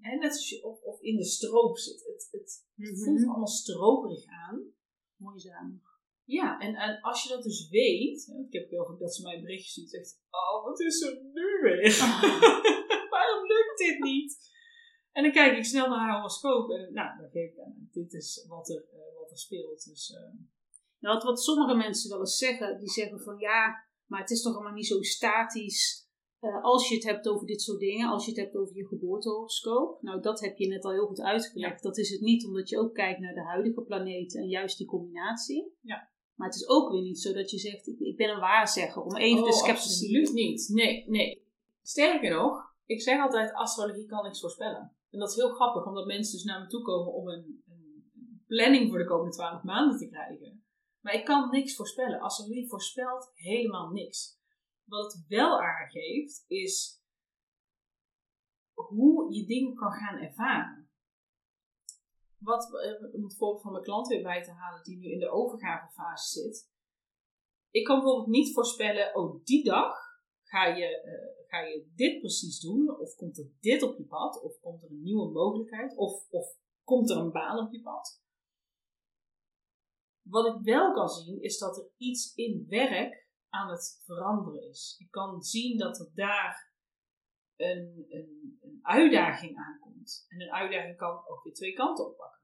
[0.00, 4.24] en net als je of, of in de stroop zit, het, het voelt allemaal stroperig
[4.26, 4.72] aan.
[5.16, 5.82] Mooi samen.
[6.24, 9.34] Ja, en, en als je dat dus weet, ik heb heel vaak dat ze mij
[9.34, 11.92] een berichtje stuurt, zegt, oh, wat is er nu weer?
[14.12, 14.52] niet?
[15.12, 18.12] En dan kijk ik snel naar haar horoscoop en nou, dan geef ik aan, dit
[18.12, 19.84] is wat er, uh, wat er speelt.
[19.84, 20.40] Dus, uh...
[20.98, 24.42] nou, wat, wat sommige mensen wel eens zeggen, die zeggen van ja, maar het is
[24.42, 26.02] toch allemaal niet zo statisch.
[26.40, 28.86] Uh, als je het hebt over dit soort dingen, als je het hebt over je
[28.86, 31.82] geboortehoroscoop, nou dat heb je net al heel goed uitgelegd.
[31.82, 34.86] Dat is het niet omdat je ook kijkt naar de huidige planeten en juist die
[34.86, 35.72] combinatie.
[35.80, 36.12] Ja.
[36.34, 39.02] Maar het is ook weer niet zo dat je zegt, ik, ik ben een waarzegger,
[39.02, 39.88] om even oh, de sceptici...
[39.88, 40.68] absoluut niet.
[40.68, 41.42] Nee, nee.
[41.82, 44.96] Sterker nog, ik zeg altijd, astrologie kan niks voorspellen.
[45.10, 48.44] En dat is heel grappig, omdat mensen dus naar me toe komen om een, een
[48.46, 50.64] planning voor de komende twaalf maanden te krijgen.
[51.00, 52.20] Maar ik kan niks voorspellen.
[52.20, 54.38] Astrologie voorspelt helemaal niks.
[54.84, 57.02] Wat het wel aangeeft, is
[58.74, 60.90] hoe je dingen kan gaan ervaren.
[62.38, 65.18] Wat, eh, om het voorbeeld van mijn klant weer bij te halen, die nu in
[65.18, 66.72] de overgavefase zit.
[67.70, 69.96] Ik kan bijvoorbeeld niet voorspellen, oh die dag
[70.42, 74.42] ga je, uh, ga je dit precies doen, of komt er dit op je pad,
[74.42, 78.22] of komt er een nieuwe mogelijkheid, of, of komt er een baan op je pad.
[80.22, 84.96] Wat ik wel kan zien, is dat er iets in werk aan het veranderen is.
[84.98, 86.72] Ik kan zien dat er daar
[87.56, 90.26] een, een, een uitdaging aankomt.
[90.28, 92.40] En een uitdaging kan ook weer twee kanten oppakken.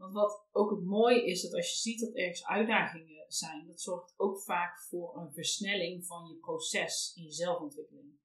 [0.00, 3.80] Want wat ook het mooie is, dat als je ziet dat ergens uitdagingen zijn, dat
[3.80, 8.18] zorgt ook vaak voor een versnelling van je proces in je zelfontwikkeling.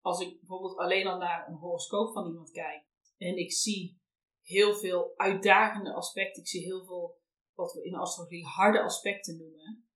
[0.00, 2.84] Als ik bijvoorbeeld alleen al naar een horoscoop van iemand kijk
[3.16, 4.00] en ik zie
[4.42, 7.20] heel veel uitdagende aspecten, ik zie heel veel
[7.54, 9.88] wat we in astrologie harde aspecten noemen,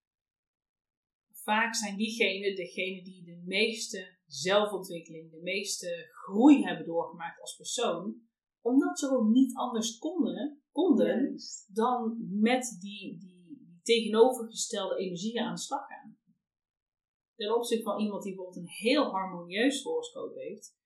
[1.31, 8.26] vaak zijn diegenen degene die de meeste zelfontwikkeling, de meeste groei hebben doorgemaakt als persoon,
[8.67, 11.37] omdat ze ook niet anders konden, konden
[11.67, 16.19] dan met die, die, die tegenovergestelde energieën aan de slag gaan.
[17.35, 20.77] Ten opzichte van iemand die bijvoorbeeld een heel harmonieus horoscoop heeft,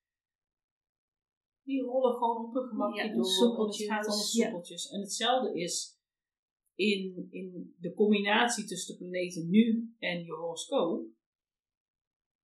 [1.63, 3.25] die rollen gewoon op een gemakje ja, door.
[3.25, 3.87] Soepeltjes.
[3.87, 4.89] En het gaat om soepeltjes.
[4.89, 5.99] En hetzelfde is
[6.75, 11.07] in, in de combinatie tussen de planeten nu en je horoscoop,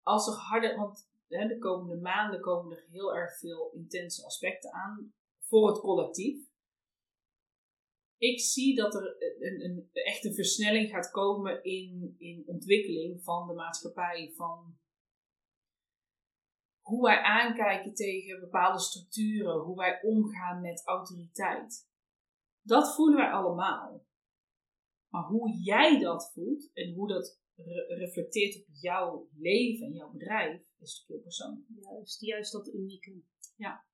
[0.03, 4.73] als er harder, want hè, de komende maanden komen er heel erg veel intense aspecten
[4.73, 5.15] aan
[5.49, 6.45] voor het collectief.
[8.19, 13.47] Ik zie dat er een, een, echt een versnelling gaat komen in, in ontwikkeling van
[13.47, 14.79] de maatschappij, van
[16.81, 21.89] hoe wij aankijken tegen bepaalde structuren, hoe wij omgaan met autoriteit.
[22.63, 24.07] Dat voelen wij allemaal.
[25.09, 27.41] Maar hoe jij dat voelt en hoe dat
[27.89, 31.67] reflecteert op jouw leven en jouw bedrijf, is natuurlijk heel persoonlijk.
[31.81, 33.11] Juist, juist dat unieke.
[33.11, 33.25] Ja,
[33.57, 33.85] ja.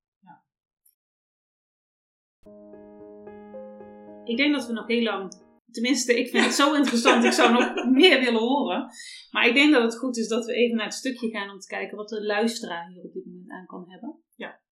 [4.25, 5.33] Ik denk dat we nog heel lang,
[5.71, 8.89] tenminste, ik vind het zo interessant, ik zou nog meer willen horen.
[9.31, 11.59] Maar ik denk dat het goed is dat we even naar het stukje gaan om
[11.59, 14.23] te kijken wat de luisteraar hier op dit moment aan kan hebben.
[14.35, 14.63] Ja.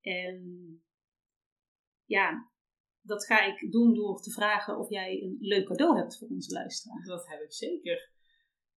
[0.00, 0.42] En
[2.04, 2.50] ja,
[3.00, 6.52] dat ga ik doen door te vragen of jij een leuk cadeau hebt voor onze
[6.52, 7.04] luisteraar.
[7.04, 8.12] Dat heb ik zeker.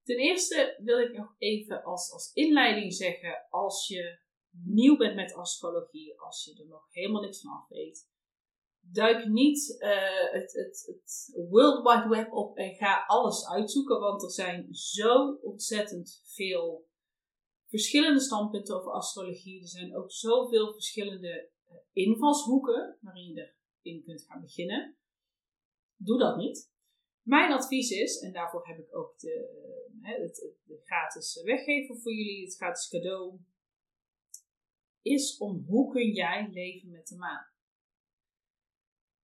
[0.03, 4.19] Ten eerste wil ik nog even als, als inleiding zeggen, als je
[4.65, 8.09] nieuw bent met astrologie, als je er nog helemaal niks van af weet,
[8.91, 14.23] duik niet uh, het, het, het World Wide Web op en ga alles uitzoeken, want
[14.23, 16.87] er zijn zo ontzettend veel
[17.67, 19.61] verschillende standpunten over astrologie.
[19.61, 24.97] Er zijn ook zoveel verschillende uh, invalshoeken waarin je er in kunt gaan beginnen.
[25.95, 26.71] Doe dat niet.
[27.21, 29.49] Mijn advies is, en daarvoor heb ik ook de,
[30.01, 33.39] het, het gratis weggeven voor jullie, het gratis cadeau,
[35.01, 37.45] is om hoe kun jij leven met de maan.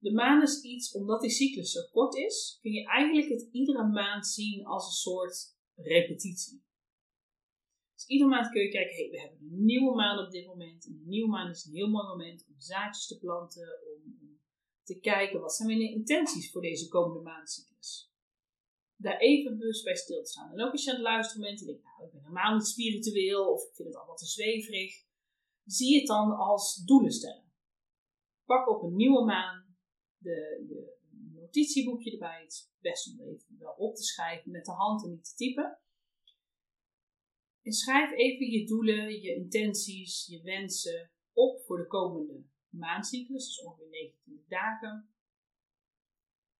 [0.03, 3.87] De maan is iets, omdat die cyclus zo kort is, kun je eigenlijk het iedere
[3.87, 6.63] maand zien als een soort repetitie.
[7.93, 10.85] Dus iedere maand kun je kijken, hey, we hebben een nieuwe maan op dit moment.
[10.85, 14.39] En een nieuwe maan is een heel mooi moment om zaadjes te planten, om
[14.83, 18.11] te kijken wat zijn mijn intenties voor deze komende maandcyclus.
[18.95, 20.51] Daar even bewust bij stil te staan.
[20.51, 22.67] En ook als je aan het luisteren bent en denkt, nou, ik ben helemaal niet
[22.67, 25.05] spiritueel of ik vind het allemaal te zweverig.
[25.65, 27.51] Zie het dan als doelen stellen.
[28.45, 29.62] Pak op een nieuwe maan
[30.23, 30.93] de, je
[31.39, 32.41] notitieboekje erbij.
[32.41, 35.35] Het is best om even wel op te schrijven met de hand en niet te
[35.35, 35.77] typen.
[37.61, 43.61] En schrijf even je doelen, je intenties, je wensen op voor de komende maandcyclus, dus
[43.61, 45.07] ongeveer 19 dagen.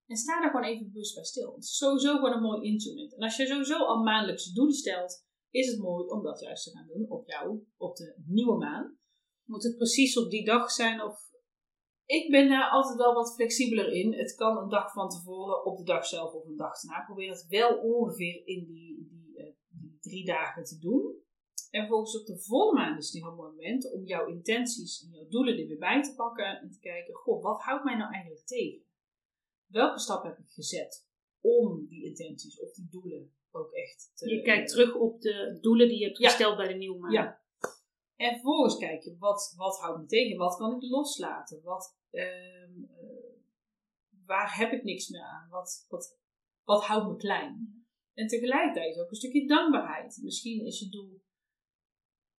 [0.06, 1.54] En sta daar gewoon even bewust bij stil.
[1.54, 3.14] Het is sowieso gewoon een mooi instrument.
[3.14, 6.72] En als je sowieso al maandelijkse doelen stelt, is het mooi om dat juist te
[6.72, 8.98] gaan doen op jou, op de nieuwe maan.
[9.44, 11.33] Moet het precies op die dag zijn of
[12.06, 14.14] ik ben daar altijd wel wat flexibeler in.
[14.14, 17.06] Het kan een dag van tevoren, op de dag zelf of een dag daarna.
[17.06, 21.22] Probeer het wel ongeveer in die, die, uh, die drie dagen te doen.
[21.70, 25.04] En volgens op de volle maan is het een heel mooi moment om jouw intenties
[25.04, 27.96] en jouw doelen er weer bij te pakken en te kijken, goh, wat houdt mij
[27.96, 28.82] nou eigenlijk tegen?
[29.66, 31.08] Welke stap heb ik gezet
[31.42, 34.30] om die intenties of die doelen ook echt te...
[34.30, 36.28] Je kijkt terug op de doelen die je hebt Ja.
[36.30, 37.12] gesteld bij de nieuwe maan.
[37.12, 37.43] Ja.
[38.24, 40.38] En vervolgens kijk je, wat, wat houdt me tegen?
[40.38, 41.62] Wat kan ik loslaten?
[41.64, 43.34] Wat, ehm, eh,
[44.26, 45.50] waar heb ik niks meer aan?
[45.50, 46.20] Wat, wat,
[46.64, 47.86] wat houdt me klein?
[48.14, 50.20] En tegelijkertijd ook een stukje dankbaarheid.
[50.22, 51.22] Misschien is je doel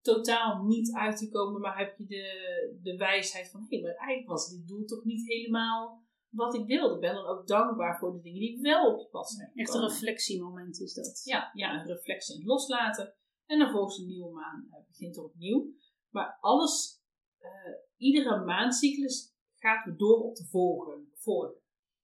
[0.01, 4.27] totaal niet uit te komen, maar heb je de, de wijsheid van, hé, maar eigenlijk
[4.27, 6.95] was dit doel toch niet helemaal wat ik wilde.
[6.95, 9.51] Ik ben dan ook dankbaar voor de dingen die wel op je pad zijn.
[9.53, 11.21] Echt een reflectiemoment is dat.
[11.23, 13.15] Ja, ja, een reflectie en loslaten.
[13.45, 15.73] En dan volgens een nieuwe maan eh, begint er opnieuw.
[16.09, 17.01] Maar alles,
[17.37, 21.03] eh, iedere maancyclus gaat weer door op de volgende.
[21.13, 21.61] vorige.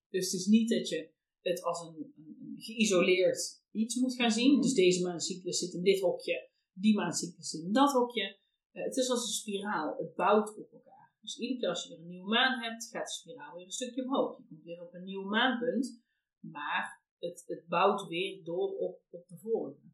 [0.09, 1.09] Dus het is niet dat je
[1.41, 4.61] het als een, een, geïsoleerd iets moet gaan zien.
[4.61, 8.39] Dus deze maancyclus zit in dit hokje, die maancyclus zit in dat hokje.
[8.71, 11.15] Eh, het is als een spiraal, het bouwt op elkaar.
[11.21, 13.71] Dus iedere keer als je weer een nieuwe maan hebt, gaat de spiraal weer een
[13.71, 14.37] stukje omhoog.
[14.37, 16.01] Je komt weer op een nieuw maanpunt,
[16.39, 19.90] maar het, het bouwt weer door op, op de vorige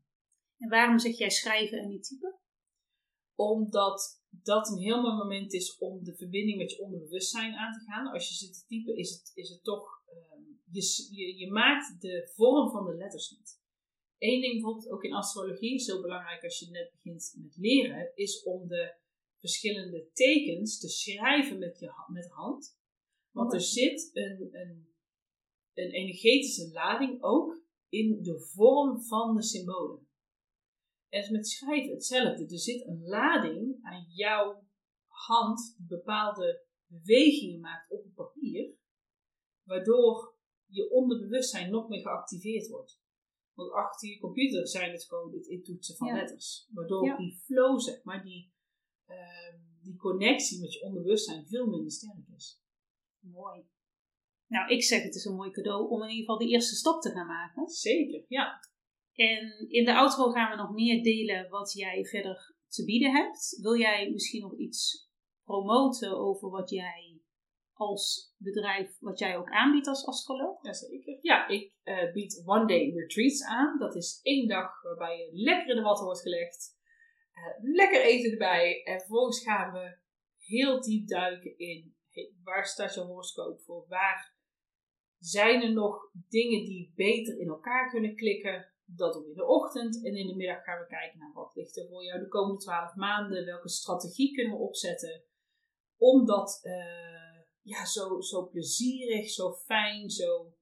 [0.57, 2.39] En waarom zeg jij schrijven en niet typen?
[3.37, 7.79] omdat dat een heel mooi moment is om de verbinding met je onderbewustzijn aan te
[7.79, 8.07] gaan.
[8.07, 10.03] Als je zit te typen, is het, is het toch.
[10.07, 10.41] ehm,
[10.71, 13.61] je, je, je maakt de vorm van de letters niet.
[14.17, 18.11] Eén ding bijvoorbeeld ook in astrologie is heel belangrijk als je net begint met leren,
[18.15, 18.95] is om de
[19.39, 22.77] verschillende tekens te schrijven met, je, met de hand.
[23.31, 24.93] Want er zit een, een,
[25.73, 30.06] een energetische lading ook in de vorm van de symbolen.
[31.17, 32.43] Is met schrijven hetzelfde.
[32.47, 34.65] Er zit een lading aan jouw
[35.07, 38.73] hand die bepaalde bewegingen maakt op het papier,
[39.63, 42.99] waardoor je onderbewustzijn nog meer geactiveerd wordt.
[43.53, 46.13] Want achter je computer zijn het gewoon het intoetsen van Ja.
[46.13, 46.67] letters.
[46.73, 47.17] Waardoor Ja.
[47.17, 48.53] die flow, zeg maar, die,
[49.05, 52.61] ehm, die connectie met je onderbewustzijn veel minder sterk is.
[53.19, 53.65] Mooi.
[54.47, 57.01] Nou, ik zeg het is een mooi cadeau om in ieder geval de eerste stap
[57.01, 57.67] te gaan maken.
[57.67, 58.59] Zeker, ja.
[59.17, 63.57] En in de outro gaan we nog meer delen wat jij verder te bieden hebt.
[63.61, 65.09] Wil jij misschien nog iets
[65.43, 67.21] promoten over wat jij
[67.73, 70.63] als bedrijf, wat jij ook aanbiedt als astroloog?
[70.63, 71.17] Jazeker.
[71.21, 73.79] Ja, ik eh, bied one day retreats aan.
[73.79, 76.77] Dat is één dag waarbij je lekker in de watten wordt gelegd.
[77.31, 78.83] Eh, lekker eten erbij.
[78.83, 79.97] En vervolgens gaan we
[80.37, 83.85] heel diep duiken in hey, waar staat je horoscoop voor?
[83.87, 84.35] Waar
[85.17, 88.71] zijn er nog dingen die beter in elkaar kunnen klikken?
[88.95, 90.05] Dat doen we in de ochtend.
[90.05, 92.61] En in de middag gaan we kijken naar wat ligt er voor jou de komende
[92.61, 93.45] twaalf maanden.
[93.45, 95.23] Welke strategie kunnen we opzetten?
[95.97, 100.53] Om dat eh, ja, zo, zo plezierig, zo fijn, zo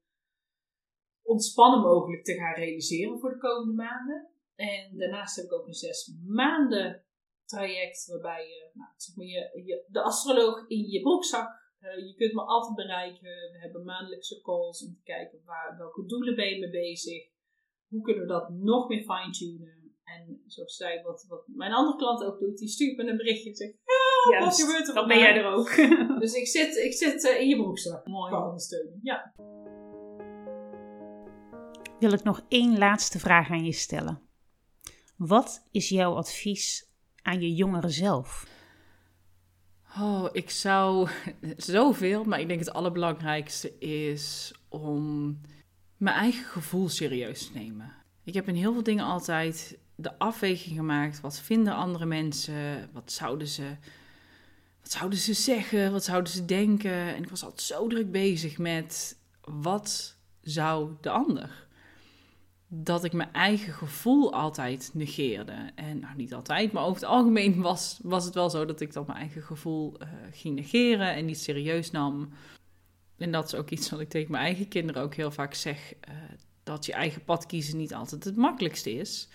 [1.21, 4.29] ontspannen mogelijk te gaan realiseren voor de komende maanden.
[4.55, 7.03] En daarnaast heb ik ook een zes maanden
[7.45, 11.73] traject waarbij je, nou, zeg maar je, de astroloog in je broekzak.
[11.79, 13.51] eh, je kunt me altijd bereiken.
[13.51, 17.33] We hebben maandelijkse calls om te kijken waar, welke doelen ben je mee bezig.
[17.87, 19.85] Hoe kunnen we dat nog meer fine-tunen?
[20.03, 23.49] En zoals zij, wat, wat mijn andere klant ook doet, die stuurt me een berichtje
[23.49, 23.73] en zegt:
[24.31, 26.19] Ja, wat gebeurt er dan ben jij vandaag?" er ook.
[26.21, 28.07] Dus ik zit, ik zit eh, in je broekzak.
[28.07, 28.33] Mooi.
[28.33, 28.99] Ondersteuning.
[29.01, 29.33] Ja.
[31.99, 34.21] Wil ik nog één laatste vraag aan je stellen.
[35.17, 36.89] Wat is jouw advies
[37.21, 38.47] aan je jongere zelf?
[39.99, 41.09] Oh, ik zou
[41.57, 45.37] zoveel, maar ik denk het allerbelangrijkste is om
[45.97, 47.93] mijn eigen gevoel serieus nemen.
[48.23, 51.21] Ik heb in heel veel dingen altijd de afweging gemaakt.
[51.21, 52.89] Wat vinden andere mensen?
[52.93, 53.75] Wat zouden ze,
[54.81, 55.91] wat zouden ze zeggen?
[55.91, 57.15] Wat zouden ze denken?
[57.15, 61.67] En ik was altijd zo druk bezig met wat zou de ander?
[62.67, 65.71] Dat ik mijn eigen gevoel altijd negeerde.
[65.75, 68.93] En nou, niet altijd, maar over het algemeen was, was het wel zo dat ik
[68.93, 72.29] dan mijn eigen gevoel eh, ging negeren en niet serieus nam.
[73.17, 75.93] En dat is ook iets wat ik tegen mijn eigen kinderen ook heel vaak zeg:
[75.99, 76.13] eh,
[76.63, 79.27] dat je eigen pad kiezen niet altijd het makkelijkste is.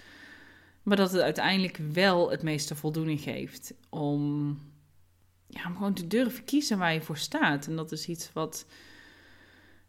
[0.83, 4.49] Maar dat het uiteindelijk wel het meeste voldoening geeft om,
[5.47, 7.67] ja, om gewoon te durven kiezen waar je voor staat.
[7.67, 8.67] En dat is iets wat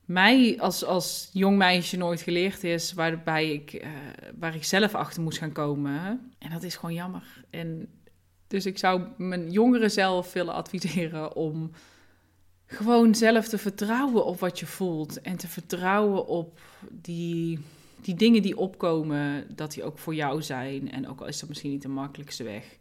[0.05, 3.89] mij als, als jong meisje nooit geleerd is, waarbij ik, eh,
[4.39, 6.31] waar ik zelf achter moest gaan komen.
[6.37, 7.43] En dat is gewoon jammer.
[7.49, 7.89] En
[8.47, 11.71] dus ik zou mijn jongere zelf willen adviseren om
[12.71, 15.21] gewoon zelf te vertrouwen op wat je voelt.
[15.21, 16.59] En te vertrouwen op
[16.89, 17.59] die,
[18.01, 20.91] die dingen die opkomen, dat die ook voor jou zijn.
[20.91, 22.77] En ook al is dat misschien niet de makkelijkste weg,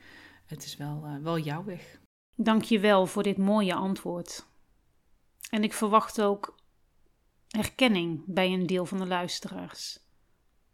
[0.46, 2.00] het is wel, eh, wel jouw weg.
[2.34, 4.46] Dank je wel voor dit mooie antwoord.
[5.50, 6.58] En ik verwacht ook
[7.48, 9.98] herkenning bij een deel van de luisteraars.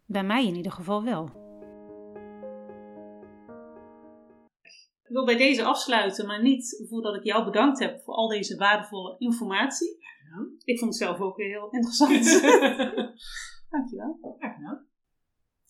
[0.05, 1.46] Bij mij in ieder geval wel.
[5.07, 8.57] Ik wil bij deze afsluiten, maar niet voordat ik jou bedankt heb voor al deze
[8.57, 9.97] waardevolle informatie.
[9.97, 10.47] Ja.
[10.63, 12.23] Ik vond het zelf ook weer heel interessant.
[13.69, 14.37] Dankjewel.
[14.39, 14.83] Ja.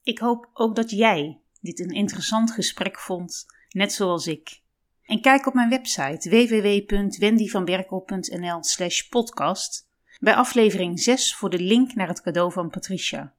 [0.03, 4.61] Ik hoop ook dat jij dit een interessant gesprek vond, net zoals ik.
[5.03, 12.07] En kijk op mijn website www.wendyvanberkel.nl slash podcast bij aflevering 6 voor de link naar
[12.07, 13.33] het cadeau van Patricia.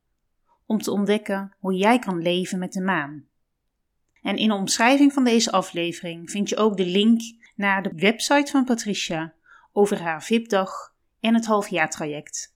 [0.67, 3.29] Om te ontdekken hoe jij kan leven met de maan.
[4.29, 7.21] En in de omschrijving van deze aflevering vind je ook de link
[7.57, 9.33] naar de website van Patricia
[9.73, 12.55] over haar VIP-dag en het halfjaartraject.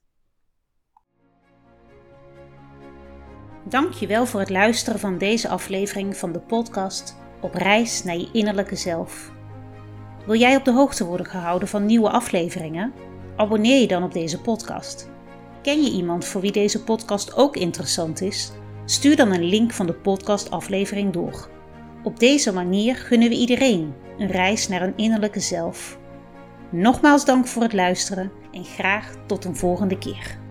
[3.69, 8.77] Dankjewel voor het luisteren van deze aflevering van de podcast Op reis naar je innerlijke
[8.77, 9.33] zelf.
[10.27, 12.93] Wil jij op de hoogte worden gehouden van nieuwe afleveringen?
[13.37, 15.11] Abonneer je dan op deze podcast.
[15.63, 18.53] Ken je iemand voor wie deze podcast ook interessant is?
[18.85, 21.61] Stuur dan een link van de podcastaflevering door.
[22.05, 25.99] Op deze manier gunnen we iedereen een reis naar een innerlijke zelf.
[26.71, 30.42] Nogmaals dank voor het luisteren en graag tot een volgende keer.